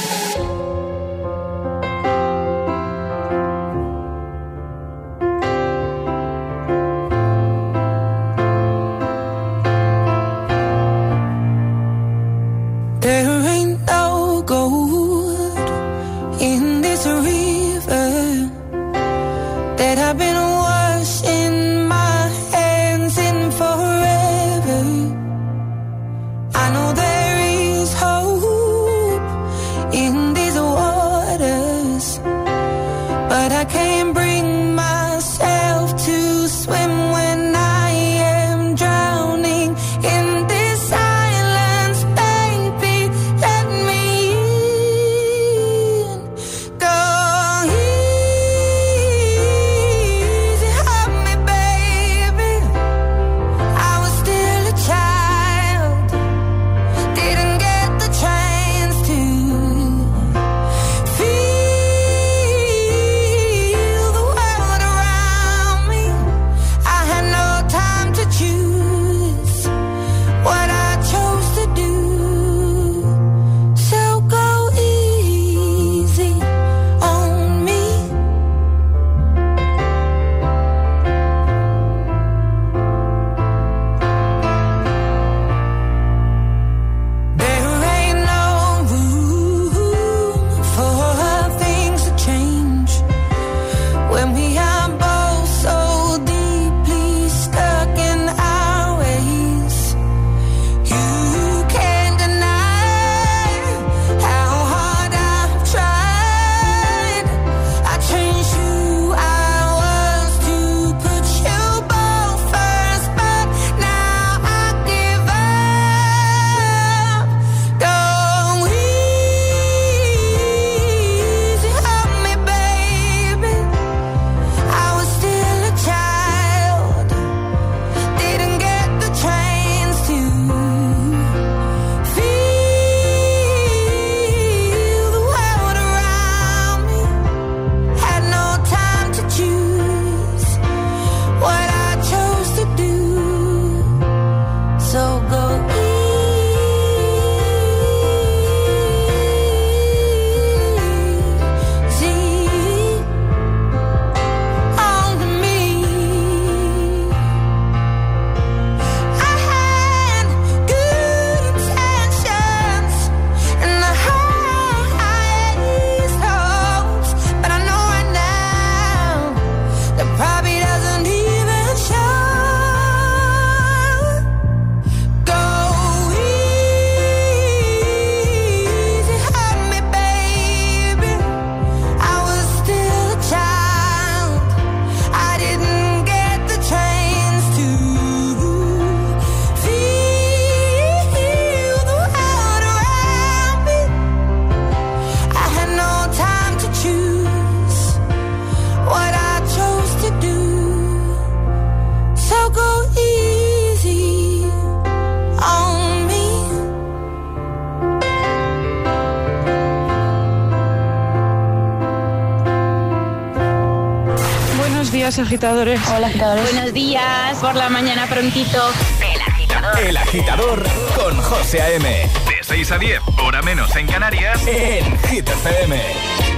días, 215.11 215.27
agitadores. 215.27 215.81
Hola, 215.89 216.07
agitadores. 216.07 216.53
Buenos 216.53 216.73
días, 216.73 217.37
por 217.39 217.55
la 217.55 217.69
mañana 217.69 218.07
prontito. 218.07 218.71
El 219.01 219.21
agitador. 219.21 219.79
El 219.79 219.97
agitador 219.97 220.63
con 220.95 221.17
José 221.21 221.61
A.M. 221.61 221.89
De 221.89 222.37
6 222.41 222.71
a 222.71 222.77
10, 222.77 223.01
hora 223.23 223.41
menos 223.41 223.75
en 223.75 223.87
Canarias, 223.87 224.41
en 224.47 224.97
Hit 225.09 225.27
FM. 225.27 226.30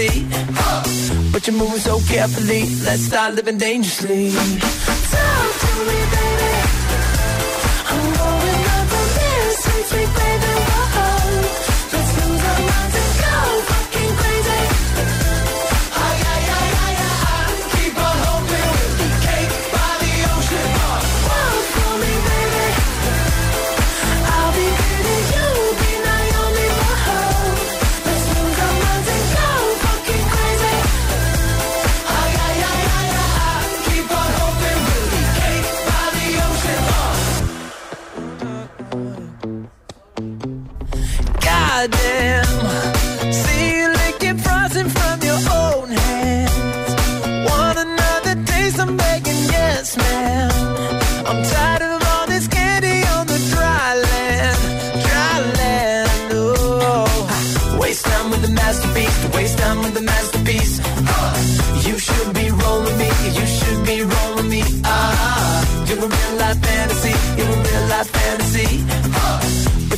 Uh, 0.00 1.32
but 1.32 1.44
you're 1.48 1.56
moving 1.56 1.80
so 1.80 1.98
carefully, 2.06 2.60
let's 2.84 3.02
start 3.02 3.34
living 3.34 3.58
dangerously. 3.58 4.30
Talk 4.30 5.58
to 5.60 5.84
me, 5.86 6.10
baby. 6.14 6.27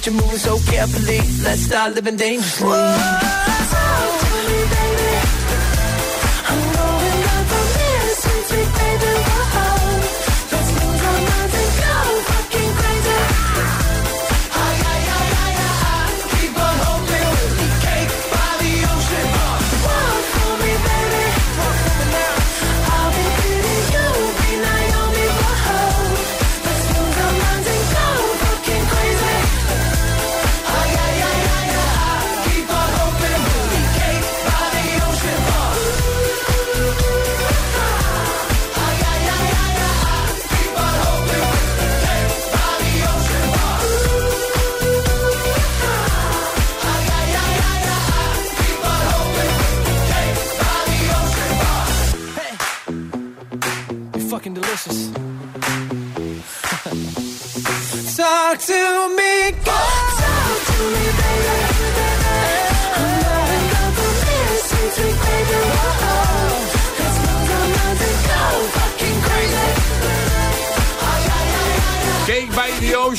But 0.00 0.06
you're 0.06 0.14
moving 0.22 0.38
so 0.38 0.58
carefully, 0.70 1.18
let's 1.42 1.62
start 1.62 1.94
living 1.94 2.16
dangerously. 2.16 2.68
Talk 2.68 4.20
to 4.20 4.26
me, 4.48 4.64
baby. 4.70 4.89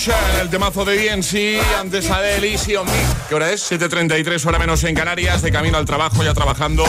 Ocean, 0.02 0.40
el 0.42 0.50
temazo 0.50 0.84
de 0.84 0.98
DNC, 0.98 1.62
antes 1.80 2.10
Adele, 2.10 2.52
Easy 2.52 2.76
on 2.76 2.88
Me. 2.88 2.92
¿Qué 3.30 3.36
hora 3.36 3.52
es? 3.52 3.72
7.33, 3.72 4.44
hora 4.48 4.58
menos 4.58 4.84
en 4.84 4.96
Canarias, 4.96 5.44
de 5.44 5.52
camino 5.52 5.78
al 5.78 5.86
trabajo, 5.86 6.24
ya 6.24 6.34
trabajando. 6.34 6.84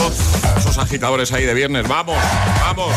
Esos 0.56 0.78
agitadores 0.78 1.30
ahí 1.32 1.44
de 1.44 1.52
viernes, 1.52 1.86
vamos, 1.86 2.16
vamos. 2.62 2.94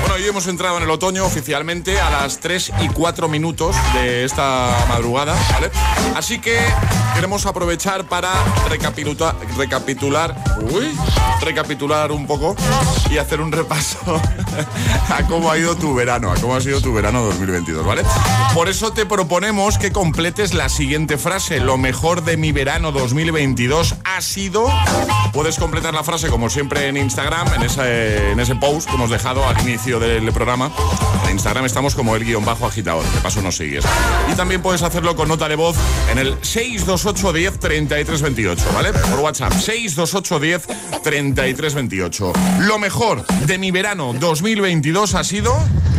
Bueno, 0.00 0.14
hoy 0.14 0.24
hemos 0.24 0.46
entrado 0.46 0.78
en 0.78 0.84
el 0.84 0.90
otoño 0.90 1.26
oficialmente 1.26 2.00
a 2.00 2.08
las 2.08 2.40
3 2.40 2.72
y 2.80 2.88
4 2.88 3.28
minutos 3.28 3.76
de 3.92 4.24
esta 4.24 4.86
madrugada. 4.88 5.36
Así 6.16 6.38
que 6.38 6.58
queremos 7.18 7.46
aprovechar 7.46 8.04
para 8.04 8.30
recapitular, 8.68 9.34
recapitular, 9.56 10.36
recapitular 11.40 12.12
un 12.12 12.28
poco 12.28 12.54
y 13.10 13.18
hacer 13.18 13.40
un 13.40 13.50
repaso 13.50 13.98
a 15.08 15.26
cómo 15.26 15.50
ha 15.50 15.58
ido 15.58 15.74
tu 15.74 15.96
verano, 15.96 16.30
a 16.30 16.36
cómo 16.36 16.54
ha 16.54 16.60
sido 16.60 16.80
tu 16.80 16.94
verano 16.94 17.24
2022, 17.24 17.84
¿vale? 17.84 18.04
Por 18.54 18.68
eso 18.68 18.92
te 18.92 19.04
proponemos 19.04 19.78
que 19.78 19.90
completes 19.90 20.54
la 20.54 20.68
siguiente 20.68 21.18
frase. 21.18 21.58
Lo 21.58 21.76
mejor 21.76 22.22
de 22.22 22.36
mi 22.36 22.52
verano 22.52 22.92
2022 22.92 23.96
ha 24.04 24.20
sido... 24.20 24.68
Puedes 25.32 25.58
completar 25.58 25.94
la 25.94 26.04
frase 26.04 26.28
como 26.28 26.48
siempre 26.48 26.86
en 26.86 26.96
Instagram, 26.96 27.52
en 27.54 27.62
ese, 27.64 28.30
en 28.30 28.38
ese 28.38 28.54
post 28.54 28.88
que 28.88 28.94
hemos 28.94 29.10
dejado 29.10 29.44
al 29.44 29.60
inicio 29.62 29.98
del 29.98 30.32
programa. 30.32 30.70
En 31.24 31.32
Instagram 31.32 31.64
estamos 31.64 31.96
como 31.96 32.14
el 32.14 32.24
guion 32.24 32.44
bajo 32.44 32.64
agitador. 32.64 33.04
De 33.04 33.20
paso 33.20 33.42
nos 33.42 33.56
sigues. 33.56 33.84
Y 34.30 34.36
también 34.36 34.62
puedes 34.62 34.82
hacerlo 34.82 35.16
con 35.16 35.28
nota 35.28 35.48
de 35.48 35.56
voz 35.56 35.76
en 36.12 36.18
el 36.18 36.36
628 36.42 37.07
10 37.12 37.58
33 37.58 38.20
28, 38.22 38.64
¿vale? 38.74 38.92
Por 38.92 39.20
WhatsApp. 39.20 39.52
628 39.52 40.40
10 40.40 40.66
33 41.02 41.74
28. 41.74 42.32
Lo 42.60 42.78
mejor 42.78 43.26
de 43.26 43.56
mi 43.58 43.70
verano 43.70 44.12
2022 44.18 45.14
ha 45.14 45.24
sido... 45.24 45.56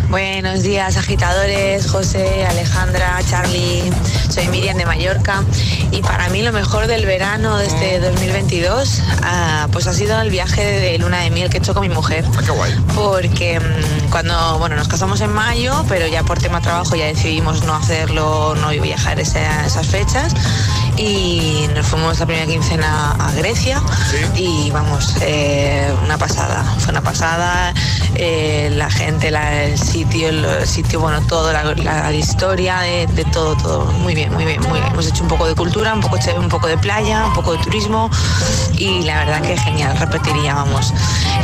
Buenos 0.09 0.63
días, 0.63 0.97
agitadores, 0.97 1.85
José, 1.87 2.43
Alejandra, 2.45 3.19
Charlie. 3.29 3.83
Soy 4.29 4.47
Miriam 4.47 4.75
de 4.77 4.85
Mallorca 4.85 5.43
y 5.91 6.01
para 6.01 6.29
mí 6.29 6.41
lo 6.41 6.51
mejor 6.51 6.87
del 6.87 7.05
verano 7.05 7.57
de 7.57 7.65
este 7.67 7.99
2022 7.99 9.01
ah, 9.23 9.67
pues 9.71 9.85
ha 9.87 9.93
sido 9.93 10.19
el 10.21 10.29
viaje 10.31 10.63
de 10.63 10.97
luna 10.99 11.21
de 11.21 11.29
miel 11.31 11.49
que 11.49 11.57
he 11.57 11.59
hecho 11.59 11.73
con 11.75 11.87
mi 11.87 11.93
mujer. 11.93 12.23
qué 12.43 12.51
guay. 12.51 12.73
Porque 12.95 13.59
mm, 13.59 14.09
cuando, 14.09 14.57
bueno, 14.59 14.75
nos 14.75 14.87
casamos 14.87 15.21
en 15.21 15.31
mayo, 15.31 15.83
pero 15.87 16.07
ya 16.07 16.23
por 16.23 16.39
tema 16.39 16.59
trabajo 16.61 16.95
ya 16.95 17.05
decidimos 17.05 17.63
no 17.63 17.75
hacerlo, 17.75 18.55
no 18.55 18.69
viajar 18.69 19.19
esa- 19.19 19.65
esas 19.65 19.87
fechas 19.87 20.33
y 20.99 21.67
nos 21.73 21.85
fuimos 21.87 22.19
la 22.19 22.25
primera 22.25 22.45
quincena 22.45 23.11
a 23.11 23.31
Grecia 23.31 23.81
y 24.35 24.69
vamos, 24.71 25.15
eh, 25.21 25.89
una 26.03 26.17
pasada, 26.17 26.63
fue 26.79 26.89
una 26.91 27.01
pasada, 27.01 27.73
eh, 28.15 28.69
la- 28.73 28.89
la 28.89 28.95
gente, 28.95 29.29
la- 29.29 29.63
el 29.65 29.77
sitio, 29.77 30.29
el, 30.29 30.43
el 30.43 30.67
sitio, 30.67 30.99
bueno, 30.99 31.21
todo, 31.27 31.53
la, 31.53 31.63
la 31.75 32.11
historia, 32.11 32.79
de, 32.79 33.05
de 33.07 33.23
todo, 33.25 33.55
todo. 33.55 33.85
Muy 33.85 34.15
bien, 34.15 34.33
muy 34.33 34.45
bien, 34.45 34.59
muy 34.67 34.79
bien. 34.79 34.91
Hemos 34.91 35.05
hecho 35.05 35.21
un 35.21 35.29
poco 35.29 35.45
de 35.45 35.53
cultura, 35.53 35.93
un 35.93 36.01
poco, 36.01 36.17
un 36.37 36.49
poco 36.49 36.65
de 36.67 36.77
playa, 36.79 37.25
un 37.27 37.33
poco 37.33 37.51
de 37.53 37.59
turismo 37.63 38.09
y 38.73 39.03
la 39.03 39.19
verdad 39.25 39.41
que 39.43 39.55
genial, 39.57 39.95
repetiría, 39.97 40.55
vamos. 40.55 40.91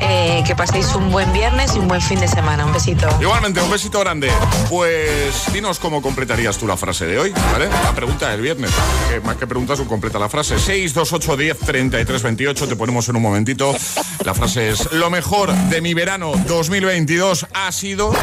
Eh, 0.01 0.43
que 0.47 0.56
paséis 0.56 0.88
un 0.95 1.12
buen 1.12 1.32
viernes 1.34 1.76
y 1.76 1.80
un 1.80 1.88
buen 1.88 2.01
fin 2.01 2.20
de 2.20 2.28
semana. 2.28 2.66
Un 2.66 2.74
besito. 2.74 3.08
Igualmente, 3.22 3.62
un 3.62 3.70
besito 3.70 3.99
grande. 3.99 4.32
Pues 4.70 5.43
dinos 5.53 5.78
cómo 5.78 6.01
completarías 6.01 6.58
tú 6.58 6.66
la 6.68 6.78
frase 6.78 7.06
de 7.06 7.20
hoy, 7.20 7.32
¿vale? 7.53 7.70
La 7.70 7.91
pregunta 7.93 8.30
del 8.30 8.41
viernes. 8.41 8.72
Que 9.10 9.20
más 9.22 9.36
que 9.38 9.45
preguntas, 9.48 9.80
un 9.80 9.88
completa 9.88 10.20
la 10.20 10.30
frase. 10.30 10.60
628 10.60 11.38
10 11.38 11.60
33 11.60 12.24
28. 12.24 12.68
Te 12.68 12.76
ponemos 12.76 13.08
en 13.10 13.16
un 13.16 13.22
momentito. 13.22 13.76
La 14.24 14.34
frase 14.34 14.70
es: 14.70 14.91
Lo 14.93 15.10
mejor 15.10 15.54
de 15.54 15.82
mi 15.82 15.93
verano 15.93 16.34
2022 16.48 17.48
ha 17.54 17.72
sido. 17.72 18.14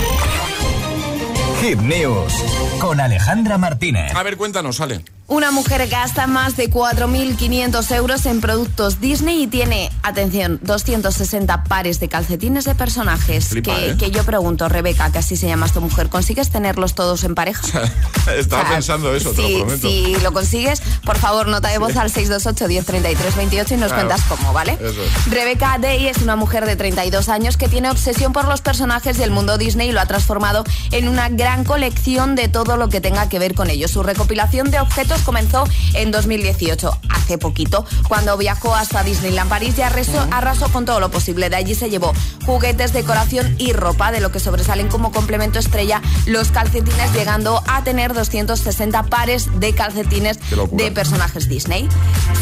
Hit 1.60 1.78
News 1.78 2.32
con 2.80 3.00
Alejandra 3.00 3.56
Martínez. 3.56 4.12
A 4.14 4.22
ver, 4.24 4.36
cuéntanos, 4.36 4.80
Ale. 4.80 5.04
Una 5.28 5.50
mujer 5.50 5.88
gasta 5.88 6.26
más 6.26 6.56
de 6.56 6.68
4.500 6.70 7.94
euros 7.94 8.26
en 8.26 8.40
productos 8.40 9.00
Disney 9.00 9.44
y 9.44 9.46
tiene, 9.46 9.90
atención, 10.02 10.58
260 10.62 11.64
pares 11.64 12.00
de 12.00 12.08
calcetines 12.08 12.64
de 12.64 12.74
personajes. 12.74 13.46
Flipa, 13.48 13.74
que, 13.74 13.90
¿eh? 13.90 13.96
que 13.96 14.10
yo 14.10 14.24
pregunto, 14.24 14.68
Rebeca, 14.68 15.10
que 15.10 15.18
así 15.18 15.36
se 15.36 15.46
llama 15.46 15.66
esta 15.66 15.80
mujer, 15.80 16.08
¿consigues 16.10 16.50
tenerlos 16.50 16.94
todos 16.94 17.24
en 17.24 17.34
pareja? 17.34 17.62
Estaba 18.36 18.62
O 18.62 18.66
sea, 18.66 18.74
pensando 18.74 19.14
eso, 19.14 19.30
te 19.32 19.42
lo 19.42 19.58
prometo. 19.64 19.88
Si 19.88 20.16
lo 20.22 20.32
consigues, 20.32 20.82
por 21.04 21.16
favor, 21.16 21.48
nota 21.48 21.68
de 21.68 21.78
voz 21.78 21.96
al 21.96 22.10
628 22.10 22.68
1033 22.68 23.36
28 23.36 23.74
y 23.74 23.76
nos 23.78 23.92
Claro. 23.92 24.08
cuentas 24.08 24.26
cómo, 24.28 24.52
¿vale? 24.52 24.72
Eso 24.74 24.88
es. 25.02 25.30
Rebecca 25.30 25.78
Day 25.80 26.08
es 26.08 26.18
una 26.18 26.36
mujer 26.36 26.66
de 26.66 26.76
32 26.76 27.28
años 27.30 27.56
que 27.56 27.68
tiene 27.68 27.90
obsesión 27.90 28.32
por 28.32 28.46
los 28.48 28.60
personajes 28.60 29.16
del 29.18 29.30
mundo 29.30 29.56
Disney 29.56 29.88
y 29.88 29.92
lo 29.92 30.00
ha 30.00 30.06
transformado 30.06 30.64
en 30.90 31.08
una 31.08 31.28
gran 31.30 31.64
colección 31.64 32.34
de 32.34 32.48
todo 32.48 32.76
lo 32.76 32.88
que 32.88 33.00
tenga 33.00 33.28
que 33.28 33.38
ver 33.38 33.54
con 33.54 33.70
ellos. 33.70 33.90
Su 33.92 34.02
recopilación 34.02 34.70
de 34.70 34.80
objetos 34.80 35.11
comenzó 35.20 35.64
en 35.94 36.10
2018, 36.10 36.98
hace 37.10 37.38
poquito, 37.38 37.84
cuando 38.08 38.36
viajó 38.36 38.74
hasta 38.74 39.02
Disneyland 39.02 39.50
París 39.50 39.74
y 39.78 39.82
arrasó, 39.82 40.26
arrasó 40.30 40.70
con 40.70 40.84
todo 40.84 41.00
lo 41.00 41.10
posible. 41.10 41.50
De 41.50 41.56
allí 41.56 41.74
se 41.74 41.90
llevó 41.90 42.12
juguetes, 42.46 42.92
decoración 42.92 43.54
y 43.58 43.72
ropa, 43.72 44.12
de 44.12 44.20
lo 44.20 44.32
que 44.32 44.40
sobresalen 44.40 44.88
como 44.88 45.12
complemento 45.12 45.58
estrella 45.58 46.00
los 46.26 46.50
calcetines, 46.50 47.12
llegando 47.12 47.62
a 47.66 47.84
tener 47.84 48.14
260 48.14 49.02
pares 49.04 49.48
de 49.60 49.74
calcetines 49.74 50.38
de 50.70 50.90
personajes 50.90 51.48
Disney. 51.48 51.88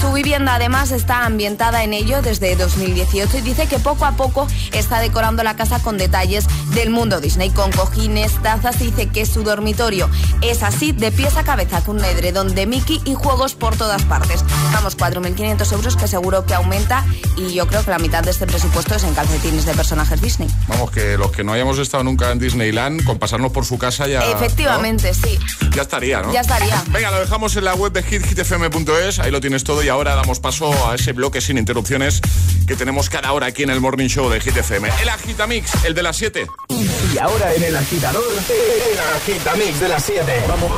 Su 0.01 0.13
vivienda 0.13 0.55
además 0.55 0.93
está 0.93 1.25
ambientada 1.25 1.85
en 1.85 1.93
ello 1.93 2.23
desde 2.23 2.57
2018 2.57 3.39
y 3.39 3.41
dice 3.41 3.67
que 3.67 3.79
poco 3.79 4.05
a 4.05 4.13
poco 4.13 4.47
está 4.73 5.01
decorando 5.01 5.43
la 5.43 5.57
casa 5.57 5.81
con 5.83 5.99
detalles 5.99 6.47
del 6.75 6.91
mundo 6.91 7.21
Disney, 7.21 7.51
con 7.51 7.71
cojines, 7.73 8.33
tazas 8.43 8.81
y 8.81 8.87
dice 8.87 9.09
que 9.09 9.27
su 9.27 9.43
dormitorio 9.43 10.09
es 10.41 10.63
así 10.63 10.93
de 10.93 11.13
pies 11.13 11.37
a 11.37 11.45
cabeza 11.45 11.83
con 11.83 11.99
un 11.99 12.05
edredón 12.05 12.55
de 12.55 12.60
Mickey 12.67 13.01
y 13.05 13.15
juegos 13.15 13.55
por 13.55 13.77
todas 13.77 14.03
partes. 14.05 14.45
Vamos, 14.73 14.97
4.500 14.97 15.73
euros 15.73 15.97
que 15.97 16.07
seguro 16.07 16.45
que 16.45 16.55
aumenta 16.55 17.05
y 17.37 17.55
yo 17.55 17.67
creo 17.67 17.85
que 17.85 17.91
la 17.91 17.99
mitad 17.99 18.23
de 18.23 18.31
este 18.31 18.47
presupuesto 18.47 18.95
es 18.95 19.05
en 19.05 19.15
calcetines 19.15 19.65
de 19.65 19.75
personajes 19.75 20.21
Disney. 20.21 20.49
Vamos, 20.69 20.91
que 20.91 21.17
los 21.17 21.31
que 21.31 21.45
no 21.45 21.53
hayamos 21.53 21.79
estado 21.79 22.05
nunca 22.05 22.31
en 22.33 22.39
Disneyland, 22.39 23.05
con 23.05 23.19
pasarnos 23.19 23.53
por 23.53 23.65
su 23.65 23.79
casa 23.79 24.07
ya. 24.07 24.21
Efectivamente, 24.31 25.15
sí. 25.15 25.39
Ya 25.75 25.83
estaría, 25.83 26.23
¿no? 26.23 26.33
Ya 26.33 26.41
estaría. 26.41 26.83
Venga, 26.91 27.11
lo 27.11 27.21
dejamos 27.21 27.57
en 27.57 27.65
la 27.65 27.75
web 27.75 27.93
de 27.93 28.03
hit, 28.03 28.25
hitfm.es, 28.25 29.19
ahí 29.19 29.31
lo 29.31 29.41
tienes 29.41 29.65
todo 29.65 29.83
y 29.83 29.89
ahora 29.89 30.15
damos 30.15 30.41
paso 30.41 30.89
a 30.89 30.95
ese 30.95 31.13
bloque 31.13 31.41
sin 31.41 31.59
interrupciones 31.59 32.21
que 32.67 32.77
tenemos 32.77 33.11
cada 33.11 33.33
hora 33.33 33.47
aquí 33.47 33.63
en 33.63 33.71
el 33.71 33.81
Morning 33.81 34.09
Show 34.09 34.29
de 34.29 34.41
Hit 34.41 34.57
FM. 34.57 34.91
El 35.03 35.09
Agitamix, 35.09 35.85
el 35.85 35.95
de 35.95 36.03
las 36.03 36.17
7. 36.17 36.47
Y 36.69 37.19
ahora 37.19 37.55
en 37.55 37.63
el 37.65 37.77
agitador, 37.77 38.23
el 38.49 38.99
agitamix 39.17 39.81
de 39.81 39.89
las 39.89 40.05
7. 40.05 40.45
Vamos. 40.49 40.71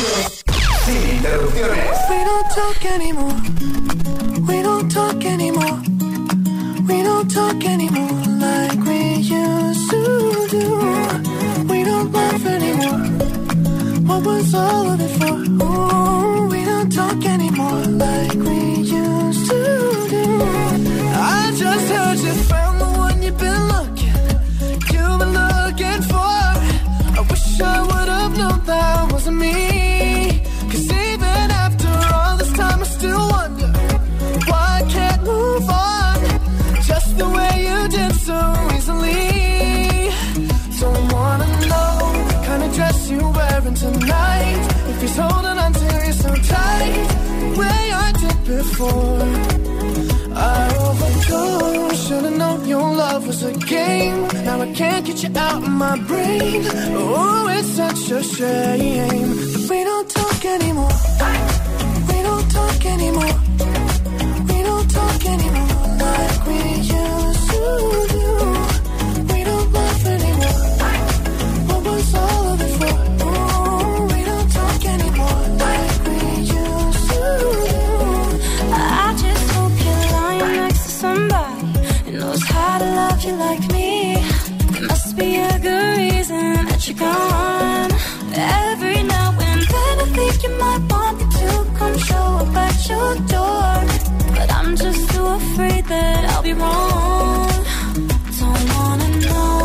We 0.00 0.06
don't 2.24 2.50
talk 2.50 2.84
anymore. 2.86 3.36
We 4.48 4.62
don't 4.62 4.88
talk 4.90 5.24
anymore. 5.26 5.78
We 6.88 7.02
don't 7.02 7.30
talk 7.30 7.62
anymore 7.66 8.22
like 8.38 8.78
we 8.86 9.16
used 9.16 9.90
to 9.90 10.46
do. 10.48 10.64
We 11.68 11.84
don't 11.84 12.10
laugh 12.12 12.46
anymore. 12.46 13.02
What 14.08 14.24
was 14.24 14.54
all 14.54 14.88
of 14.92 15.00
it 15.02 15.10
for? 15.18 15.36
Ooh, 15.64 16.48
we 16.48 16.64
don't 16.64 16.90
talk 16.90 17.22
anymore 17.26 17.84
like 18.04 18.34
we 18.34 18.58
used 19.00 19.50
to 19.50 20.06
do. 20.08 20.24
I 21.12 21.52
just 21.54 21.88
heard 21.92 22.18
you 22.20 22.32
found 22.44 22.80
the 22.80 22.86
one 22.86 23.22
you've 23.22 23.36
been 23.36 23.68
looking. 23.74 24.14
You've 24.94 25.18
been 25.18 25.34
looking 25.34 26.02
for. 26.10 26.38
I 27.18 27.26
wish 27.28 27.60
I 27.60 27.82
would 27.82 28.08
have 28.08 28.36
known 28.38 28.64
that 28.64 29.12
wasn't 29.12 29.36
me. 29.36 29.69
Holding 45.20 45.58
on 45.64 45.72
to 45.80 45.86
you 46.06 46.12
so 46.24 46.30
tight, 46.52 46.94
way 47.60 47.82
I 48.06 48.08
did 48.22 48.38
before. 48.56 49.22
I 50.34 50.62
overdosed. 50.86 52.08
Should've 52.08 52.36
known 52.36 52.68
your 52.68 52.88
love 53.02 53.26
was 53.26 53.42
a 53.42 53.52
game. 53.52 54.20
Now 54.46 54.60
I 54.60 54.72
can't 54.72 55.04
get 55.06 55.22
you 55.22 55.30
out 55.36 55.62
of 55.62 55.68
my 55.68 55.96
brain. 56.08 56.62
Oh, 57.02 57.48
it's 57.56 57.68
such 57.68 58.10
a 58.10 58.22
shame 58.22 59.50
we 59.70 59.84
don't 59.84 60.10
talk 60.10 60.44
anymore. 60.44 60.90
We 62.08 62.22
don't 62.22 62.50
talk 62.50 62.84
anymore. 62.84 63.34
We 64.48 64.62
don't 64.68 64.90
talk 64.90 65.24
anymore 65.26 65.96
like 65.98 66.46
we 66.46 66.58
used 66.80 67.09
Every 87.02 88.98
now 89.02 89.30
and 89.48 89.60
then 89.72 89.94
I 90.00 90.04
think 90.14 90.42
you 90.42 90.50
might 90.58 90.82
want 90.90 91.16
me 91.18 91.24
to 91.40 91.50
come 91.78 91.96
show 91.98 92.26
up 92.42 92.56
at 92.56 92.88
your 92.90 93.14
door. 93.34 93.74
But 94.36 94.48
I'm 94.52 94.76
just 94.76 95.10
too 95.10 95.26
afraid 95.26 95.84
that 95.86 96.24
I'll 96.30 96.42
be 96.42 96.52
wrong. 96.52 97.48
Don't 98.38 98.64
wanna 98.76 99.08
know 99.26 99.56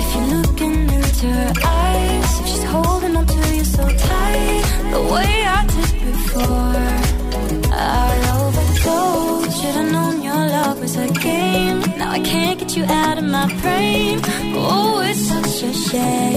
if 0.00 0.08
you're 0.14 0.30
looking 0.38 0.76
into 0.98 1.26
her 1.26 1.52
eyes. 1.64 2.28
She's 2.48 2.64
holding 2.64 3.16
on 3.16 3.26
to 3.26 3.54
you 3.56 3.64
so 3.64 3.82
tight, 3.88 4.64
the 4.92 5.00
way 5.14 5.32
I 5.58 5.60
did 5.74 5.92
before. 6.12 6.92
I 7.72 7.74
overdosed. 8.38 9.52
Should've 9.60 9.90
known 9.92 10.16
your 10.22 10.42
love 10.56 10.76
was 10.80 10.94
a 10.96 11.08
game. 11.08 11.80
Now 11.98 12.10
I 12.12 12.20
can't 12.20 12.58
get 12.60 12.76
you 12.76 12.84
out 12.84 13.18
of 13.18 13.24
my 13.24 13.46
brain. 13.62 14.20
Oh, 14.56 15.00
it's 15.08 15.20
such 15.28 15.62
a 15.70 15.72
shame 15.72 16.33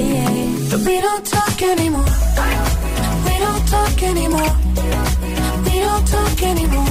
we 0.87 1.01
don't 1.01 1.25
talk 1.25 1.61
anymore. 1.61 2.05
We 3.25 3.35
don't 3.43 3.67
talk 3.67 4.03
anymore. 4.03 4.53
We 5.65 5.79
don't 5.79 6.07
talk 6.07 6.43
anymore 6.43 6.86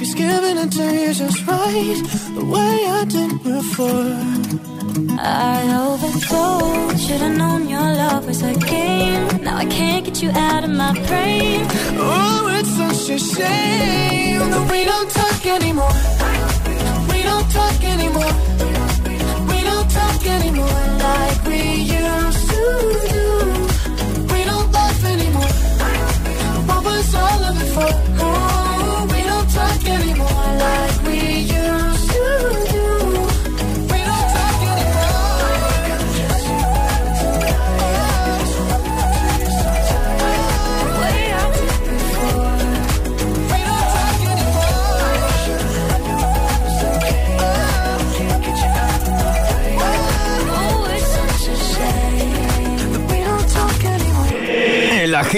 tonight. 0.00 0.06
If 0.06 0.06
he's 0.06 0.14
giving 0.14 0.58
it 0.58 0.72
to 0.72 0.84
you 0.84 1.14
just 1.14 1.46
right, 1.46 2.02
the 2.34 2.44
way 2.44 2.86
I 2.88 3.04
did 3.04 3.42
before. 3.42 5.20
I 5.20 5.76
overdosed. 5.76 7.06
Should've 7.06 7.36
known 7.36 7.68
your 7.68 7.80
love 7.80 8.26
was 8.26 8.42
a 8.42 8.54
game. 8.54 9.42
Now 9.42 9.56
I 9.56 9.66
can't 9.66 10.04
get 10.04 10.22
you 10.22 10.30
out 10.30 10.64
of 10.64 10.70
my 10.70 10.92
brain. 11.06 11.66
Oh, 11.98 12.48
it's 12.58 12.68
such 12.76 13.00
such 13.00 13.10
a 13.10 13.18
shame 13.18 14.50
that 14.50 14.70
we 14.70 14.84
don't 14.84 15.10
talk 15.10 15.46
anymore. 15.46 15.92
We 17.12 17.22
don't 17.22 17.50
talk 17.50 17.84
anymore. 17.84 18.34
We 19.48 19.62
don't 19.62 19.90
talk 19.90 20.26
anymore 20.26 20.80
like 20.98 21.49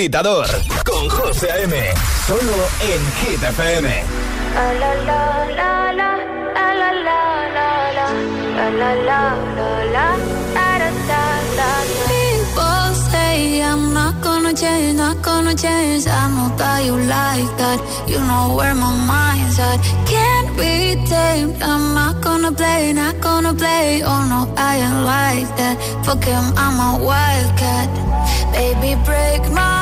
agitador 0.03 0.49
con 0.85 1.09
José 1.09 1.49
A.M. 1.53 1.77
Solo 2.27 2.59
en 2.91 3.03
Hit 3.21 3.41
FM. 3.41 3.89
People 12.09 12.95
say 13.11 13.63
I'm 13.63 13.95
not 13.95 14.21
gonna 14.21 14.53
change, 14.53 14.97
not 14.97 15.23
gonna 15.23 15.55
change. 15.55 16.09
I 16.09 16.29
know 16.35 16.57
that 16.57 16.85
you 16.85 16.97
like 16.97 17.57
that. 17.59 17.79
You 18.09 18.19
know 18.19 18.57
where 18.57 18.75
my 18.75 18.91
mind's 19.07 19.61
at. 19.61 19.79
Can't 20.11 20.51
be 20.57 20.97
tamed. 21.07 21.63
I'm 21.63 21.95
not 21.95 22.21
gonna 22.21 22.51
play, 22.51 22.93
not 22.93 23.21
gonna 23.21 23.55
play. 23.55 24.03
Oh 24.05 24.23
no, 24.33 24.53
I 24.57 24.79
ain't 24.79 25.05
like 25.05 25.57
that. 25.59 25.77
Fuck 26.05 26.25
him, 26.25 26.45
I'm 26.57 26.77
a 26.89 27.05
wildcat. 27.05 27.89
Baby, 28.53 29.01
break 29.05 29.43
my 29.53 29.82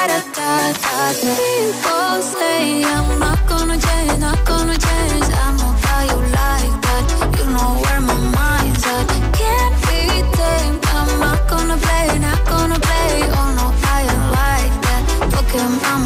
People 0.00 0.16
say 2.22 2.82
I'm 2.84 3.18
not 3.18 3.46
gonna 3.46 3.76
change, 3.78 4.18
not 4.18 4.42
gonna 4.46 4.78
change. 4.78 5.24
I 5.44 5.52
know 5.58 5.72
how 5.84 6.00
you 6.10 6.18
like. 6.38 6.72
You 7.38 7.44
know 7.54 7.70
where 7.82 8.00
my 8.00 8.16
mind's 8.36 8.84
at. 8.86 9.06
Can't 9.40 9.76
be 9.86 10.00
tamed. 10.38 10.80
I'm 10.96 11.10
not 11.20 11.40
gonna 11.50 11.76
play, 11.76 12.18
not 12.18 12.42
gonna 12.46 12.78
play. 12.80 13.12
Oh 13.38 13.48
no, 13.58 13.66
I 13.94 13.96
ain't 14.08 14.26
like 14.40 14.74
that. 14.86 15.02
Fuck 15.32 15.50
him, 15.50 15.72
I'm. 15.92 16.04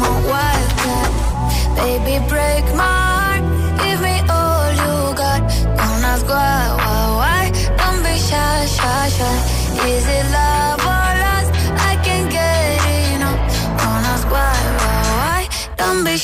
Baby, 1.77 2.15
break 2.27 2.65
my 2.75 2.83
heart. 2.83 3.43
Give 3.81 3.99
me 4.01 4.15
all 4.37 4.67
you 4.81 4.93
got. 5.15 5.41
Don't 5.79 6.03
ask 6.11 6.27
why, 6.27 6.61
why, 6.81 7.03
why. 7.19 7.43
Don't 7.77 7.99
be 8.03 8.15
shy. 8.19 8.67
Is 9.87 10.07
it 10.07 10.25
love 10.31 10.64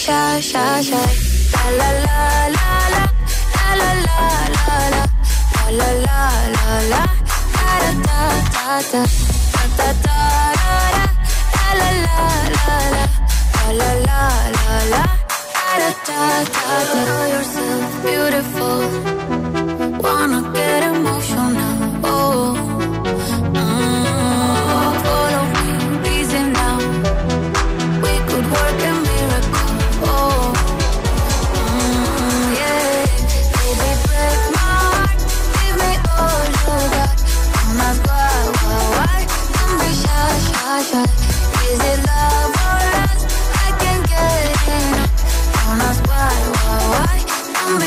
shy, 0.02 0.40
shy, 0.40 0.82
shy. 0.82 1.10
La 1.54 1.64
la 1.80 1.90
la 2.06 2.20
la 2.58 2.72
la. 2.94 3.04
La 3.58 3.70
la 3.82 3.92
la 4.08 4.20
la 4.56 4.78
la. 4.94 5.04
La 5.62 5.68
la 5.80 5.90
la 6.06 6.22
la 6.56 6.68
la. 6.92 7.02
Da 7.58 7.74
da 7.84 7.92
da 8.08 8.20
da 8.56 8.82
da. 8.92 9.02
Da 9.54 9.64
da 9.78 9.90
da 10.06 10.20
la 11.70 11.90
la 11.90 11.90
la 12.06 12.78
la. 12.94 13.04
La 13.58 13.70
la 13.80 13.92
la 14.08 14.22
la 14.58 14.78
la. 14.94 15.04
Da 15.56 15.74
da 15.78 16.10
da 16.10 16.74
da. 16.92 17.00
Know 17.06 17.24
yourself 17.34 17.90
beautiful. 18.04 19.31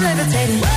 Levitating. 0.00 0.69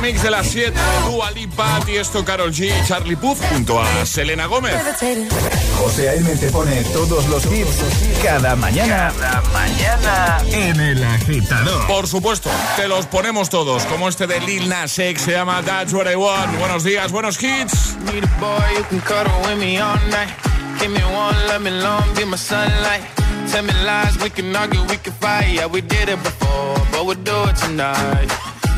Agitamix 0.00 0.22
de 0.22 0.30
las 0.30 0.46
7, 0.48 0.72
Dua 1.06 1.30
Lipa, 1.32 1.80
Tiesto, 1.84 2.24
Carol 2.24 2.52
G 2.52 2.68
y 2.68 2.86
Charlie 2.86 3.16
Puth 3.16 3.38
junto 3.50 3.80
a 3.80 4.06
Selena 4.06 4.46
Gómez. 4.46 4.74
José 5.78 6.08
A.M. 6.10 6.36
te 6.36 6.50
pone 6.50 6.82
todos 6.84 7.26
los 7.26 7.44
hits 7.46 7.76
cada 8.22 8.56
mañana. 8.56 9.12
Cada 9.18 9.42
mañana 9.52 10.38
en 10.50 10.80
El 10.80 11.04
Agitador. 11.04 11.86
Por 11.86 12.06
supuesto, 12.06 12.50
te 12.76 12.88
los 12.88 13.06
ponemos 13.06 13.50
todos, 13.50 13.84
como 13.84 14.08
este 14.08 14.26
de 14.26 14.40
Lil 14.40 14.68
Nas 14.68 14.98
X, 14.98 15.22
se 15.22 15.32
llama 15.32 15.62
That's 15.62 15.92
What 15.92 16.10
I 16.10 16.16
Want. 16.16 16.58
Buenos 16.58 16.84
días, 16.84 17.12
buenos 17.12 17.42
hits. 17.42 17.96
Need 18.12 18.24
a 18.24 18.40
boy 18.40 18.76
who 18.76 18.84
can 18.88 19.00
cuddle 19.00 19.32
with 19.46 19.58
me 19.58 19.78
all 19.78 19.98
night. 20.10 20.30
Give 20.80 20.90
me 20.90 21.00
one, 21.14 21.36
let 21.48 21.60
me 21.60 21.70
long, 21.70 22.04
be 22.16 22.24
my 22.24 22.36
sunlight. 22.36 23.02
Tell 23.50 23.62
me 23.62 23.72
lies, 23.84 24.16
we 24.22 24.30
can 24.30 24.54
argue, 24.56 24.80
we 24.88 24.96
can 24.96 25.12
fight. 25.12 25.54
Yeah, 25.54 25.66
we 25.66 25.82
did 25.82 26.08
it 26.08 26.22
before, 26.22 26.76
but 26.90 27.04
we'll 27.04 27.22
do 27.22 27.44
it 27.48 27.56
tonight. 27.56 28.49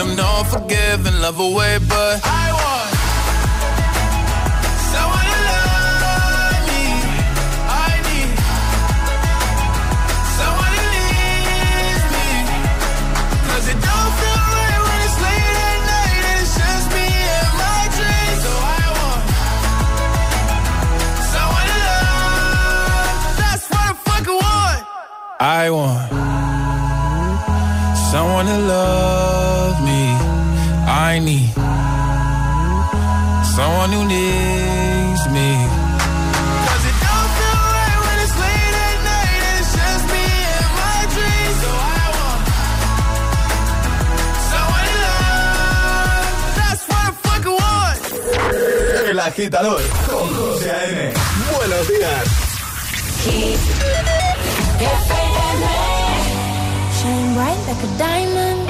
Forgiving, 0.00 1.20
love 1.20 1.38
away, 1.40 1.78
but 1.86 2.20
I 2.24 2.52
want 2.52 2.90
someone 4.92 5.26
to 5.30 5.38
love 5.50 6.60
me. 6.68 6.82
I 7.68 7.92
need 8.08 8.30
someone. 10.38 10.76
'Cause 13.46 13.66
it 13.68 13.78
don't 13.88 14.12
feel 14.18 14.40
right 14.56 14.80
when 14.86 14.98
it's 15.06 15.18
late 15.26 15.56
at 15.68 15.80
night 15.92 16.22
and 16.30 16.40
it's 16.42 16.54
just 16.60 16.86
me 16.96 17.06
and 17.36 17.52
my 17.62 17.82
dreams. 17.96 18.40
So 18.44 18.52
I 18.78 18.82
want 18.98 19.22
someone 21.32 21.66
to 21.72 21.78
love. 21.88 23.20
That's 23.40 23.64
what 23.70 23.82
I 23.90 23.92
fucking 24.06 24.38
want. 24.44 24.80
I 25.40 25.70
want 25.70 26.08
someone 28.10 28.46
to 28.46 28.58
love. 28.72 29.39
I 31.12 31.18
need 31.18 31.50
someone 33.56 33.90
who 33.96 34.02
needs 34.14 35.22
me. 35.36 35.48
'Cause 36.66 36.84
it 36.90 36.96
don't 37.04 37.30
feel 37.38 37.62
right 37.78 37.98
when 38.04 38.16
it's 38.24 38.36
late 38.44 38.76
at 38.88 38.98
night 39.10 39.40
and 39.48 39.56
it's 39.60 39.72
just 39.80 40.04
me 40.14 40.24
and 40.54 40.70
my 40.82 40.98
dreams. 41.14 41.58
So 41.64 41.70
I 41.98 42.04
want 42.18 42.42
someone 44.50 44.84
to 44.90 44.96
love. 45.04 46.26
That's 46.58 46.82
what 46.88 47.02
I 47.08 47.12
fucking 47.26 47.56
want. 47.62 47.98
El 49.10 49.18
Agitador 49.28 49.82
con 50.06 50.26
José 50.36 50.70
A.M. 50.70 51.12
Buenos 51.50 51.84
días. 51.92 52.26
Shine 56.98 57.34
bright 57.34 57.60
like 57.68 57.82
a 57.88 57.90
diamond. 57.98 58.69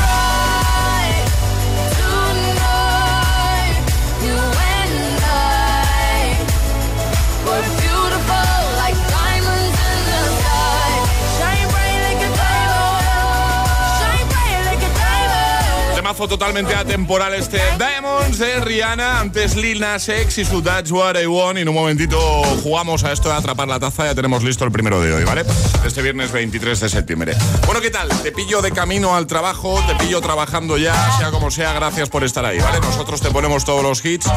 Totalmente 16.11 16.75
atemporal 16.75 17.33
este 17.33 17.59
Diamonds 17.77 18.37
de 18.37 18.59
Rihanna, 18.59 19.21
antes 19.21 19.55
Lil 19.55 19.79
Nas 19.79 20.09
X 20.09 20.39
y 20.39 20.45
su 20.45 20.61
That's 20.61 20.91
What 20.91 21.15
I 21.17 21.25
Want. 21.25 21.57
Y 21.57 21.61
en 21.61 21.69
un 21.69 21.75
momentito 21.75 22.19
jugamos 22.61 23.05
a 23.05 23.13
esto 23.13 23.29
de 23.29 23.35
atrapar 23.35 23.69
la 23.69 23.79
taza. 23.79 24.05
Ya 24.05 24.13
tenemos 24.13 24.43
listo 24.43 24.65
el 24.65 24.71
primero 24.71 24.99
de 24.99 25.13
hoy, 25.13 25.23
¿vale? 25.23 25.45
Este 25.85 26.01
viernes 26.01 26.33
23 26.33 26.81
de 26.81 26.89
septiembre. 26.89 27.35
Bueno, 27.65 27.79
¿qué 27.79 27.89
tal? 27.89 28.09
Te 28.23 28.33
pillo 28.33 28.61
de 28.61 28.71
camino 28.71 29.15
al 29.15 29.25
trabajo, 29.25 29.81
te 29.87 29.95
pillo 29.95 30.19
trabajando 30.19 30.77
ya, 30.77 30.93
sea 31.17 31.31
como 31.31 31.49
sea. 31.49 31.71
Gracias 31.73 32.09
por 32.09 32.25
estar 32.25 32.45
ahí, 32.45 32.59
¿vale? 32.59 32.81
Nosotros 32.81 33.21
te 33.21 33.31
ponemos 33.31 33.63
todos 33.63 33.81
los 33.81 34.03
hits 34.03 34.29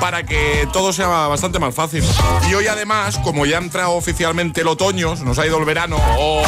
para 0.00 0.24
que 0.24 0.68
todo 0.72 0.92
sea 0.92 1.06
bastante 1.06 1.60
más 1.60 1.74
fácil. 1.74 2.04
Y 2.50 2.54
hoy, 2.54 2.66
además, 2.66 3.18
como 3.18 3.46
ya 3.46 3.58
ha 3.58 3.62
entrado 3.62 3.92
oficialmente 3.92 4.62
el 4.62 4.66
otoño, 4.66 5.14
nos 5.16 5.38
ha 5.38 5.46
ido 5.46 5.58
el 5.58 5.64
verano. 5.64 5.98
¡oh! 6.18 6.42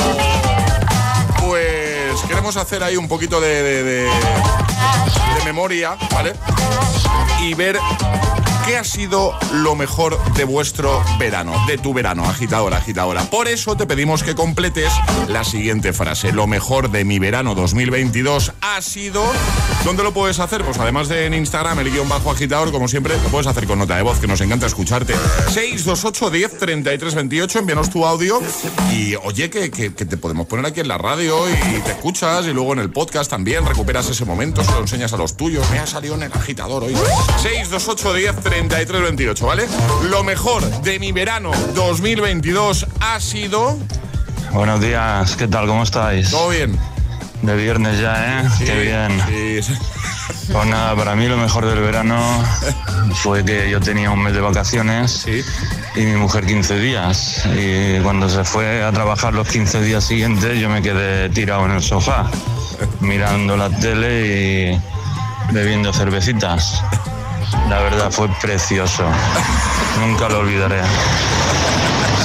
pues 1.47 1.94
queremos 2.23 2.57
hacer 2.57 2.83
ahí 2.83 2.97
un 2.97 3.09
poquito 3.09 3.41
de, 3.41 3.63
de- 3.63 3.83
de- 3.85 4.05
de 4.05 5.45
memoria, 5.45 5.97
¿vale? 6.13 6.35
Y 7.43 7.55
ver 7.55 7.79
qué 8.67 8.77
ha 8.79 8.85
sido 8.85 9.33
lo 9.53 9.75
mejor 9.75 10.19
de 10.35 10.45
vuestro 10.45 11.03
verano, 11.19 11.55
de 11.67 11.77
tu 11.77 11.93
verano, 11.93 12.25
agitadora, 12.25 12.79
agitadora. 12.79 13.25
Por 13.25 13.49
eso 13.49 13.77
te 13.77 13.87
pedimos 13.87 14.23
que 14.23 14.35
completes 14.35 14.91
la 15.29 15.45
siguiente 15.45 15.93
frase. 15.93 16.33
Lo 16.33 16.47
mejor 16.47 16.91
de 16.91 17.05
mi 17.05 17.19
verano 17.19 17.55
2022 17.55 18.53
ha 18.61 18.81
sido... 18.81 19.23
¿Dónde 19.85 20.03
lo 20.03 20.15
puedes 20.15 20.41
hacer? 20.41 20.65
Pues 20.65 20.79
además 20.79 21.09
de 21.09 21.27
en 21.27 21.35
Instagram, 21.35 21.79
el 21.81 21.91
guion 21.91 22.09
bajo 22.09 22.31
agitador, 22.31 22.73
como 22.73 22.89
siempre, 22.89 23.15
lo 23.23 23.29
puedes 23.29 23.47
hacer 23.47 23.67
con 23.67 23.79
nota 23.79 23.97
de 23.97 24.03
voz, 24.03 24.19
que 24.19 24.27
nos 24.27 24.41
encanta 24.41 24.67
escucharte. 24.67 25.15
628 25.49 26.31
10 26.31 26.59
33 26.59 27.15
28, 27.15 27.59
envíanos 27.59 27.91
tu 27.91 28.07
audio 28.07 28.41
y 28.93 29.15
oye, 29.17 29.51
que, 29.51 29.69
te 29.69 30.17
podemos 30.17 30.47
poner 30.47 30.65
aquí 30.65 30.81
en 30.81 30.89
la 30.89 30.97
radio 30.97 31.49
y 31.49 31.81
te 31.81 31.91
escuchas 31.91 32.47
y 32.47 32.53
luego 32.53 32.73
en 32.73 32.79
el 32.79 32.91
podcast 32.91 33.31
también 33.31 33.67
recuperas 33.67 34.09
ese 34.09 34.25
momento, 34.25 34.65
se 34.65 34.73
lo 34.73 34.81
enseñas 34.81 35.13
a 35.13 35.17
los 35.17 35.37
tuyos. 35.37 35.69
Me 35.71 35.79
ha 35.79 35.87
salido 35.87 36.15
en 36.15 36.23
el 36.25 36.33
agitador 36.33 36.85
hoy. 36.85 36.95
628 37.43 38.15
10 38.15 38.37
33 38.37 38.54
28, 38.63 39.47
¿vale? 39.47 39.67
Lo 40.09 40.23
mejor 40.23 40.65
de 40.83 40.99
mi 41.01 41.11
verano 41.11 41.51
2022 41.75 42.87
ha 43.01 43.19
sido... 43.19 43.77
Buenos 44.53 44.81
días, 44.81 45.35
¿qué 45.37 45.49
tal? 45.49 45.67
¿Cómo 45.67 45.83
estáis? 45.83 46.31
Todo 46.31 46.51
bien. 46.51 46.79
De 47.43 47.57
viernes 47.57 47.99
ya, 47.99 48.43
¿eh? 48.43 48.49
Qué 48.65 48.81
bien. 48.81 49.63
Sí, 49.63 49.73
Pues 50.53 50.67
nada, 50.67 50.95
para 50.95 51.17
mí 51.17 51.27
lo 51.27 51.37
mejor 51.37 51.67
del 51.67 51.81
verano 51.81 52.17
fue 53.15 53.45
que 53.45 53.69
yo 53.69 53.81
tenía 53.81 54.13
un 54.13 54.23
mes 54.23 54.33
de 54.33 54.41
vacaciones 54.41 55.27
y 55.97 56.01
mi 56.01 56.17
mujer 56.17 56.47
15 56.47 56.79
días. 56.79 57.45
Y 57.57 57.99
cuando 58.01 58.29
se 58.29 58.45
fue 58.45 58.85
a 58.85 58.93
trabajar 58.93 59.35
los 59.35 59.49
15 59.49 59.83
días 59.83 60.05
siguientes, 60.05 60.59
yo 60.61 60.69
me 60.69 60.81
quedé 60.81 61.29
tirado 61.29 61.67
en 61.67 61.73
el 61.73 61.83
sofá, 61.83 62.31
mirando 63.01 63.57
la 63.57 63.69
tele 63.69 64.71
y 64.73 65.53
bebiendo 65.53 65.93
cervecitas. 65.93 66.83
La 67.69 67.81
verdad 67.81 68.11
fue 68.11 68.29
precioso. 68.41 69.05
Nunca 70.01 70.29
lo 70.29 70.41
olvidaré. 70.41 70.83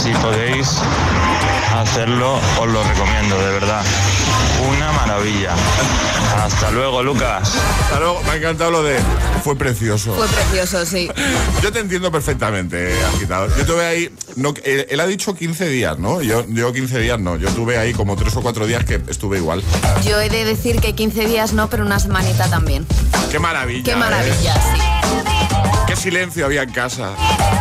Si 0.01 0.11
podéis 0.13 0.81
hacerlo, 1.75 2.39
os 2.59 2.67
lo 2.67 2.83
recomiendo, 2.83 3.37
de 3.37 3.51
verdad. 3.51 3.83
Una 4.67 4.91
maravilla. 4.91 5.55
Hasta 6.43 6.71
luego, 6.71 7.03
Lucas. 7.03 7.55
Hasta 7.83 7.99
luego. 7.99 8.21
Me 8.23 8.31
ha 8.31 8.35
encantado 8.35 8.71
lo 8.71 8.83
de... 8.83 8.97
Fue 9.43 9.55
precioso. 9.55 10.13
Fue 10.13 10.27
precioso, 10.27 10.85
sí. 10.85 11.09
Yo 11.63 11.71
te 11.71 11.79
entiendo 11.79 12.11
perfectamente, 12.11 12.93
agitador. 13.15 13.55
Yo 13.57 13.65
tuve 13.65 13.85
ahí, 13.85 14.09
no, 14.35 14.53
él, 14.63 14.85
él 14.89 14.99
ha 14.99 15.07
dicho 15.07 15.33
15 15.33 15.69
días, 15.69 15.97
¿no? 15.97 16.21
Yo, 16.21 16.45
yo 16.49 16.73
15 16.73 16.99
días 16.99 17.19
no. 17.19 17.37
Yo 17.37 17.49
tuve 17.51 17.77
ahí 17.77 17.93
como 17.93 18.15
3 18.15 18.35
o 18.35 18.41
4 18.41 18.67
días 18.67 18.83
que 18.83 19.01
estuve 19.07 19.37
igual. 19.37 19.63
Yo 20.05 20.19
he 20.19 20.29
de 20.29 20.43
decir 20.43 20.81
que 20.81 20.93
15 20.93 21.25
días 21.25 21.53
no, 21.53 21.69
pero 21.69 21.85
una 21.85 21.99
semanita 21.99 22.49
también. 22.49 22.85
Qué 23.31 23.39
maravilla. 23.39 23.83
Qué 23.83 23.91
¿eh? 23.91 23.95
maravilla, 23.95 24.53
sí. 24.55 24.81
Qué 25.87 25.95
silencio 25.95 26.45
había 26.45 26.63
en 26.63 26.71
casa. 26.71 27.13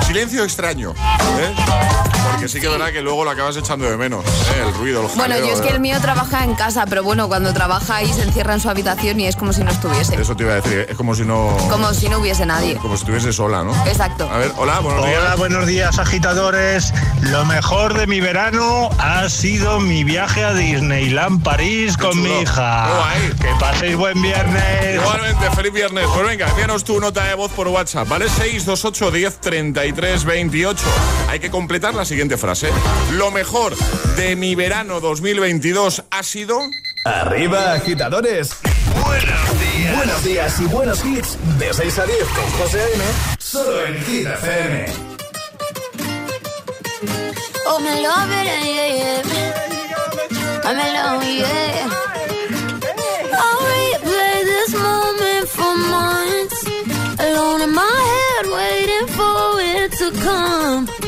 Silencio 0.07 0.45
extraño, 0.45 0.91
¿eh? 0.91 2.08
Porque 2.39 2.49
sí 2.49 2.61
que 2.61 2.69
verdad 2.69 2.93
que 2.93 3.03
luego 3.03 3.25
lo 3.25 3.31
acabas 3.31 3.57
echando 3.57 3.91
de 3.91 3.97
menos, 3.97 4.25
¿eh? 4.25 4.63
El 4.65 4.73
ruido, 4.75 5.01
el 5.01 5.09
Bueno, 5.09 5.35
jaleo, 5.35 5.45
yo 5.49 5.55
es 5.55 5.61
que 5.61 5.71
el 5.71 5.81
mío 5.81 6.01
trabaja 6.01 6.45
en 6.45 6.55
casa, 6.55 6.87
pero 6.87 7.03
bueno, 7.03 7.27
cuando 7.27 7.53
trabaja 7.53 7.97
ahí 7.97 8.13
se 8.13 8.23
encierra 8.23 8.55
en 8.55 8.61
su 8.61 8.71
habitación 8.71 9.19
y 9.19 9.27
es 9.27 9.35
como 9.35 9.53
si 9.53 9.65
no 9.65 9.73
estuviese. 9.73 10.15
Eso 10.15 10.37
te 10.37 10.45
iba 10.45 10.53
a 10.53 10.61
decir, 10.61 10.87
es 10.89 10.97
como 10.97 11.17
si 11.17 11.25
no... 11.25 11.57
Como 11.69 11.93
si 11.95 12.09
no 12.09 12.21
hubiese 12.21 12.47
nadie. 12.47 12.77
Como 12.77 12.97
si 12.97 13.01
estuviese 13.01 13.33
sola, 13.33 13.65
¿no? 13.65 13.73
Exacto. 13.87 14.31
A 14.31 14.39
ver, 14.39 14.53
hola, 14.57 14.79
buenos 14.79 15.05
días. 15.05 15.19
Hola, 15.21 15.35
buenos 15.35 15.67
días 15.67 15.99
agitadores. 15.99 16.95
Lo 17.23 17.45
mejor 17.45 17.95
de 17.95 18.07
mi 18.07 18.21
verano 18.21 18.89
ha 18.99 19.29
sido 19.29 19.81
mi 19.81 20.05
viaje 20.05 20.45
a 20.45 20.55
Disneyland 20.55 21.43
París 21.43 21.97
con 21.97 22.23
mi 22.23 22.43
hija. 22.43 22.87
Que 23.41 23.49
paséis 23.59 23.97
buen 23.97 24.23
viernes. 24.23 24.95
Igualmente, 24.95 25.51
feliz 25.57 25.73
viernes. 25.73 26.07
Pues 26.15 26.25
venga, 26.25 26.49
envíanos 26.51 26.85
tu 26.85 27.01
nota 27.01 27.25
de 27.25 27.35
voz 27.35 27.51
por 27.51 27.67
WhatsApp, 27.67 28.09
¿vale? 28.09 28.29
628 28.29 29.11
10 29.11 29.41
33 29.41 30.25
28. 30.25 30.85
Hay 31.31 31.41
que 31.41 31.51
completar 31.51 31.95
la 31.95 32.05
siguiente 32.05 32.29
frase. 32.39 32.71
Lo 33.13 33.31
mejor 33.31 33.77
de 34.17 34.37
mi 34.37 34.55
verano 34.55 35.01
2022 35.01 36.05
ha 36.11 36.23
sido... 36.23 36.61
Arriba, 37.05 37.75
agitadores. 37.75 38.57
Buenos 39.05 39.61
días. 39.61 39.97
Buenos 39.97 40.25
días 40.25 40.61
y 40.61 40.65
buenos 40.67 41.05
hits. 41.05 41.37
De 41.59 41.73
6 41.73 41.99
a 41.99 42.07
10 42.07 42.19
con 42.29 42.51
José 42.53 42.81
A.M. 42.81 43.05
Solo 43.39 43.85
en 43.87 44.05
Hit 44.05 44.27
FM. 44.27 44.87
Oh, 47.67 47.79
me 47.81 48.03
love 48.03 48.31
it, 48.31 48.47
yeah, 48.47 48.89
yeah. 48.97 49.59
I'm 50.65 50.79
alone, 50.79 51.39
yeah. 51.39 51.91
I'll 53.33 53.61
replay 53.69 54.45
this 54.45 54.75
moment 54.75 55.49
for 55.49 55.77
months. 55.77 56.67
Alone 57.21 57.63
in 57.63 57.73
my 57.75 57.83
head, 58.11 58.47
waiting 58.53 59.07
for 59.17 59.61
it 59.61 59.93
to 59.93 60.11
come. 60.23 61.08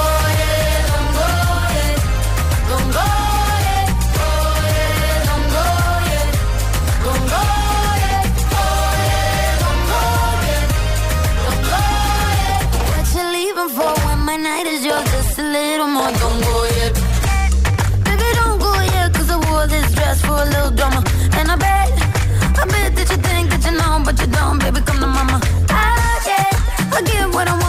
get, 27.01 27.09
I 27.09 27.25
get 27.25 27.35
what 27.35 27.47
I 27.47 27.60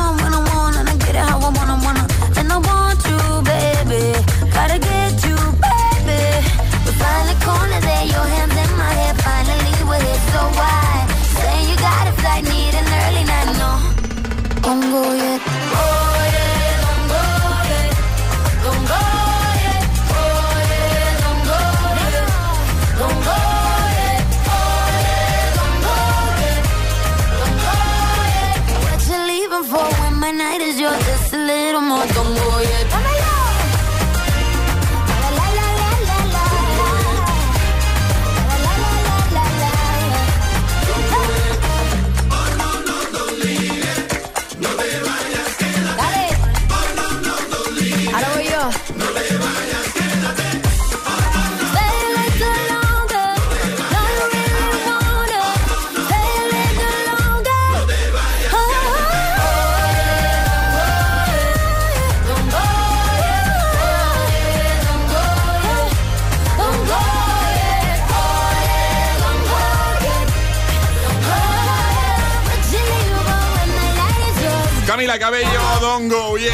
Camila 74.92 75.18
Cabello, 75.18 75.48
Don't 75.80 76.12
Go 76.12 76.36
Yet. 76.36 76.52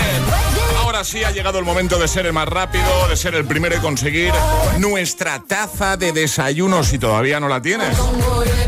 Ahora 0.85 1.03
sí 1.03 1.25
ha 1.25 1.33
llegado 1.33 1.59
el 1.59 1.65
momento 1.65 1.99
de 1.99 2.07
ser 2.07 2.25
el 2.25 2.33
más 2.33 2.47
rápido, 2.47 3.09
de 3.09 3.17
ser 3.17 3.35
el 3.35 3.45
primero 3.45 3.75
y 3.75 3.81
conseguir 3.81 4.33
nuestra 4.79 5.41
taza 5.41 5.97
de 5.97 6.13
desayuno 6.13 6.85
si 6.85 7.01
todavía 7.01 7.41
no 7.41 7.49
la 7.49 7.61
tienes. 7.61 7.99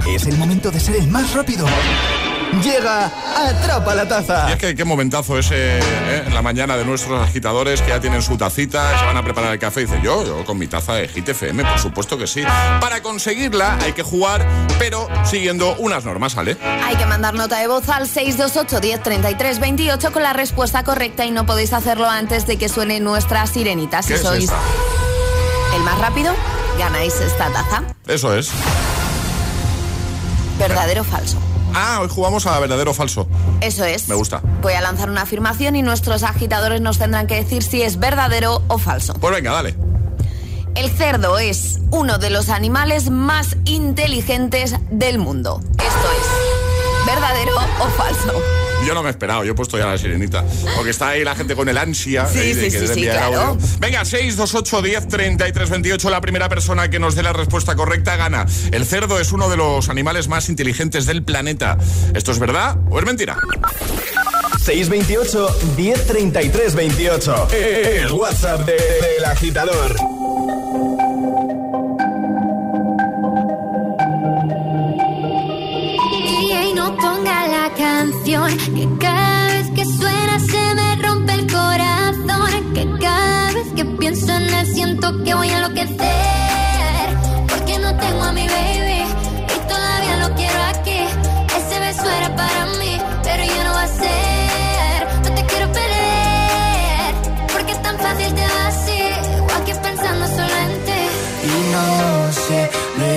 Es 0.08 0.26
el 0.26 0.36
momento 0.38 0.72
de 0.72 0.80
ser 0.80 0.96
el 0.96 1.06
más 1.06 1.34
rápido. 1.34 1.68
Llega 2.62 3.11
Atrapa 3.36 3.94
la 3.94 4.07
Taza. 4.09 4.46
Y 4.48 4.53
es 4.53 4.59
que 4.59 4.74
qué 4.74 4.84
momentazo 4.84 5.38
ese 5.38 5.78
¿eh? 5.78 6.24
en 6.26 6.34
la 6.34 6.42
mañana 6.42 6.76
de 6.76 6.84
nuestros 6.84 7.22
agitadores 7.22 7.80
que 7.80 7.90
ya 7.90 8.01
tienen 8.01 8.22
su 8.22 8.36
tacita, 8.36 8.98
se 8.98 9.05
van 9.05 9.16
a 9.16 9.22
preparar 9.22 9.53
el 9.53 9.59
café 9.59 9.82
y 9.82 9.84
dice 9.86 10.01
yo, 10.03 10.24
yo 10.26 10.44
con 10.44 10.59
mi 10.59 10.66
taza 10.66 10.94
de 10.94 11.09
Hit 11.09 11.28
FM, 11.28 11.64
por 11.64 11.78
supuesto 11.78 12.18
que 12.18 12.26
sí. 12.26 12.42
Para 12.80 13.03
conseguirla 13.03 13.78
hay 13.80 13.92
que 13.92 14.03
jugar, 14.03 14.46
pero 14.78 15.09
siguiendo 15.24 15.74
unas 15.76 16.05
normas, 16.05 16.34
¿vale? 16.34 16.57
Hay 16.84 16.96
que 16.96 17.07
mandar 17.07 17.34
nota 17.34 17.59
de 17.59 17.68
voz 17.68 17.88
al 17.88 18.07
628 18.09 18.80
10 18.80 19.03
33 19.03 19.61
28 19.61 20.12
con 20.12 20.22
la 20.22 20.32
respuesta 20.32 20.82
correcta 20.84 21.24
y 21.24 21.30
no 21.30 21.46
podéis 21.46 21.72
hacerlo 21.72 22.09
antes 22.09 22.46
de 22.46 22.59
que 22.59 22.68
suene 22.68 23.01
nuestra 23.01 23.46
sirenita. 23.46 24.03
Si 24.03 24.09
¿Qué 24.09 24.14
es 24.16 24.22
sois 24.22 24.44
esta? 24.44 24.59
el 25.76 25.82
más 25.82 25.98
rápido, 25.98 26.34
ganáis 26.78 27.14
esta 27.20 27.51
taza. 27.53 27.84
Eso 28.07 28.34
es. 28.36 28.51
¿Verdadero 30.59 31.03
o 31.03 31.05
falso? 31.05 31.38
Ah, 31.74 32.00
hoy 32.00 32.08
jugamos 32.08 32.46
a 32.46 32.58
verdadero 32.58 32.90
o 32.90 32.94
falso. 32.94 33.26
Eso 33.60 33.84
es. 33.84 34.08
Me 34.08 34.14
gusta. 34.14 34.42
Voy 34.62 34.72
a 34.72 34.80
lanzar 34.80 35.10
una 35.10 35.22
afirmación 35.22 35.76
y 35.76 35.82
nuestros 35.82 36.22
agitadores 36.22 36.80
nos 36.80 36.98
tendrán 36.98 37.26
que 37.26 37.36
decir 37.36 37.62
si 37.62 37.82
es 37.82 37.98
verdadero 37.98 38.62
o 38.68 38.78
falso. 38.78 39.14
Pues 39.14 39.34
venga, 39.34 39.52
dale. 39.52 39.74
El 40.74 40.90
cerdo 40.90 41.38
es 41.38 41.80
uno 41.90 42.18
de 42.18 42.30
los 42.30 42.48
animales 42.48 43.10
más 43.10 43.56
inteligentes 43.64 44.74
del 44.90 45.18
mundo. 45.18 45.60
Esto 45.72 45.86
es 45.86 47.06
verdadero 47.06 47.56
o 47.56 47.88
falso. 47.96 48.69
Yo 48.87 48.95
no 48.95 49.03
me 49.03 49.09
he 49.09 49.12
esperado, 49.12 49.45
yo 49.45 49.53
he 49.53 49.55
puesto 49.55 49.78
ya 49.78 49.87
la 49.87 49.99
sirenita. 49.99 50.45
Porque 50.74 50.91
está 50.91 51.11
ahí 51.11 51.22
la 51.22 51.35
gente 51.37 51.55
con 51.55 51.68
el 51.68 51.78
ansia 51.78 52.26
Sí, 52.26 52.39
de, 52.39 52.55
de 52.55 52.55
sí, 52.55 52.61
que 52.62 52.70
sí, 52.70 52.87
le 52.89 52.95
sí, 52.95 53.03
claro. 53.03 53.41
audio. 53.41 53.66
Venga, 53.78 54.05
628 54.05 54.83
10 54.83 55.09
33 55.09 55.70
28. 55.70 56.11
La 56.11 56.20
primera 56.20 56.49
persona 56.49 56.89
que 56.91 56.99
nos 56.99 57.14
dé 57.14 57.22
la 57.22 57.33
respuesta 57.33 57.76
correcta 57.76 58.16
gana. 58.16 58.47
El 58.72 58.85
cerdo 58.87 59.20
es 59.20 59.33
uno 59.33 59.49
de 59.49 59.57
los 59.57 59.89
animales 59.91 60.28
más 60.28 60.49
inteligentes 60.49 61.07
del 61.07 61.22
planeta. 61.22 61.78
¿Esto 62.14 62.33
es 62.33 62.39
verdad 62.39 62.76
o 62.91 62.99
es 62.99 63.05
mentira? 63.05 63.37
628 64.64 65.57
1033 65.76 66.74
28. 66.74 67.49
El 67.53 68.12
WhatsApp 68.12 68.66
de- 68.66 68.72
del 68.74 69.24
agitador. 69.24 69.95
Que 78.31 78.89
cada 79.01 79.49
vez 79.49 79.70
que 79.70 79.85
suena 79.85 80.39
se 80.39 80.74
me 80.76 80.97
rompe 81.03 81.33
el 81.33 81.51
corazón. 81.51 82.72
Que 82.74 82.89
cada 83.01 83.53
vez 83.53 83.66
que 83.74 83.85
pienso 83.85 84.33
en 84.33 84.55
él 84.55 84.66
siento 84.72 85.24
que 85.24 85.35
voy 85.35 85.49
a 85.49 85.57
enloquecer. 85.57 87.09
Porque 87.49 87.78
no 87.81 87.97
tengo 87.97 88.22
a 88.22 88.33
mi 88.33 88.47
baby 88.47 89.03
y 89.53 89.68
todavía 89.68 90.28
lo 90.28 90.35
quiero 90.37 90.62
aquí. 90.62 91.01
Ese 91.59 91.81
beso 91.81 92.09
era 92.09 92.37
para 92.37 92.66
mí, 92.78 93.01
pero 93.24 93.45
ya 93.45 93.64
no 93.64 93.72
va 93.72 93.83
a 93.83 93.89
ser. 93.89 94.30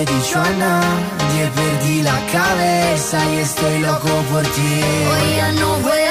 Dicho 0.05 0.39
a 0.39 0.49
nadie, 0.49 1.49
perdí 1.55 2.01
la 2.01 2.19
cabeza 2.31 3.17
y 3.31 3.37
estoy 3.39 3.79
loco 3.79 4.09
por 4.31 4.43
ti. 4.43 4.81
Hoy 5.11 5.35
ya 5.37 5.51
no 5.53 5.75
vuelan 5.77 6.02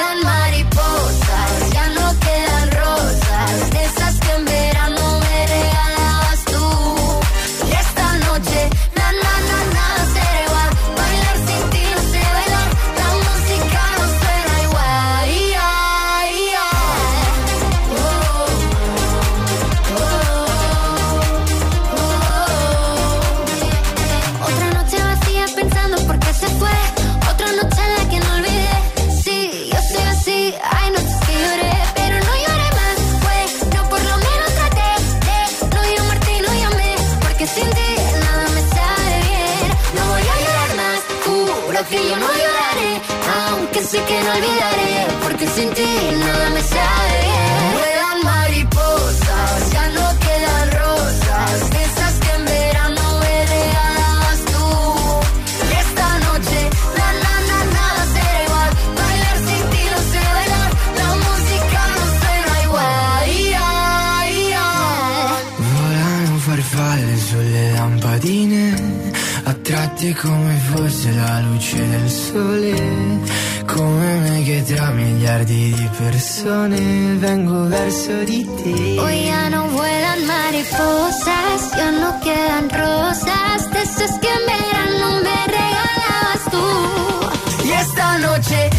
persone 76.33 77.15
vengo 77.19 77.67
verso 77.67 78.11
di 78.25 78.43
te. 78.43 78.99
Hoy 78.99 79.25
ya 79.25 79.49
no 79.51 79.67
vuelan 79.67 80.25
mariposas, 80.25 81.71
ya 81.77 81.91
no 81.91 82.19
quedan 82.21 82.69
rosas, 82.71 83.69
de 83.71 83.81
esas 83.83 84.17
que 84.19 84.29
en 84.29 84.45
verano 84.47 85.21
me 85.21 85.37
regalabas 85.57 86.43
tú. 86.49 87.67
Y 87.67 87.71
esta 87.71 88.17
noche, 88.17 88.69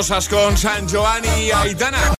Mariposas 0.00 0.28
con 0.30 0.56
San 0.56 0.88
Giovanni 0.88 1.28
y 1.48 1.50
Aitana. 1.50 2.14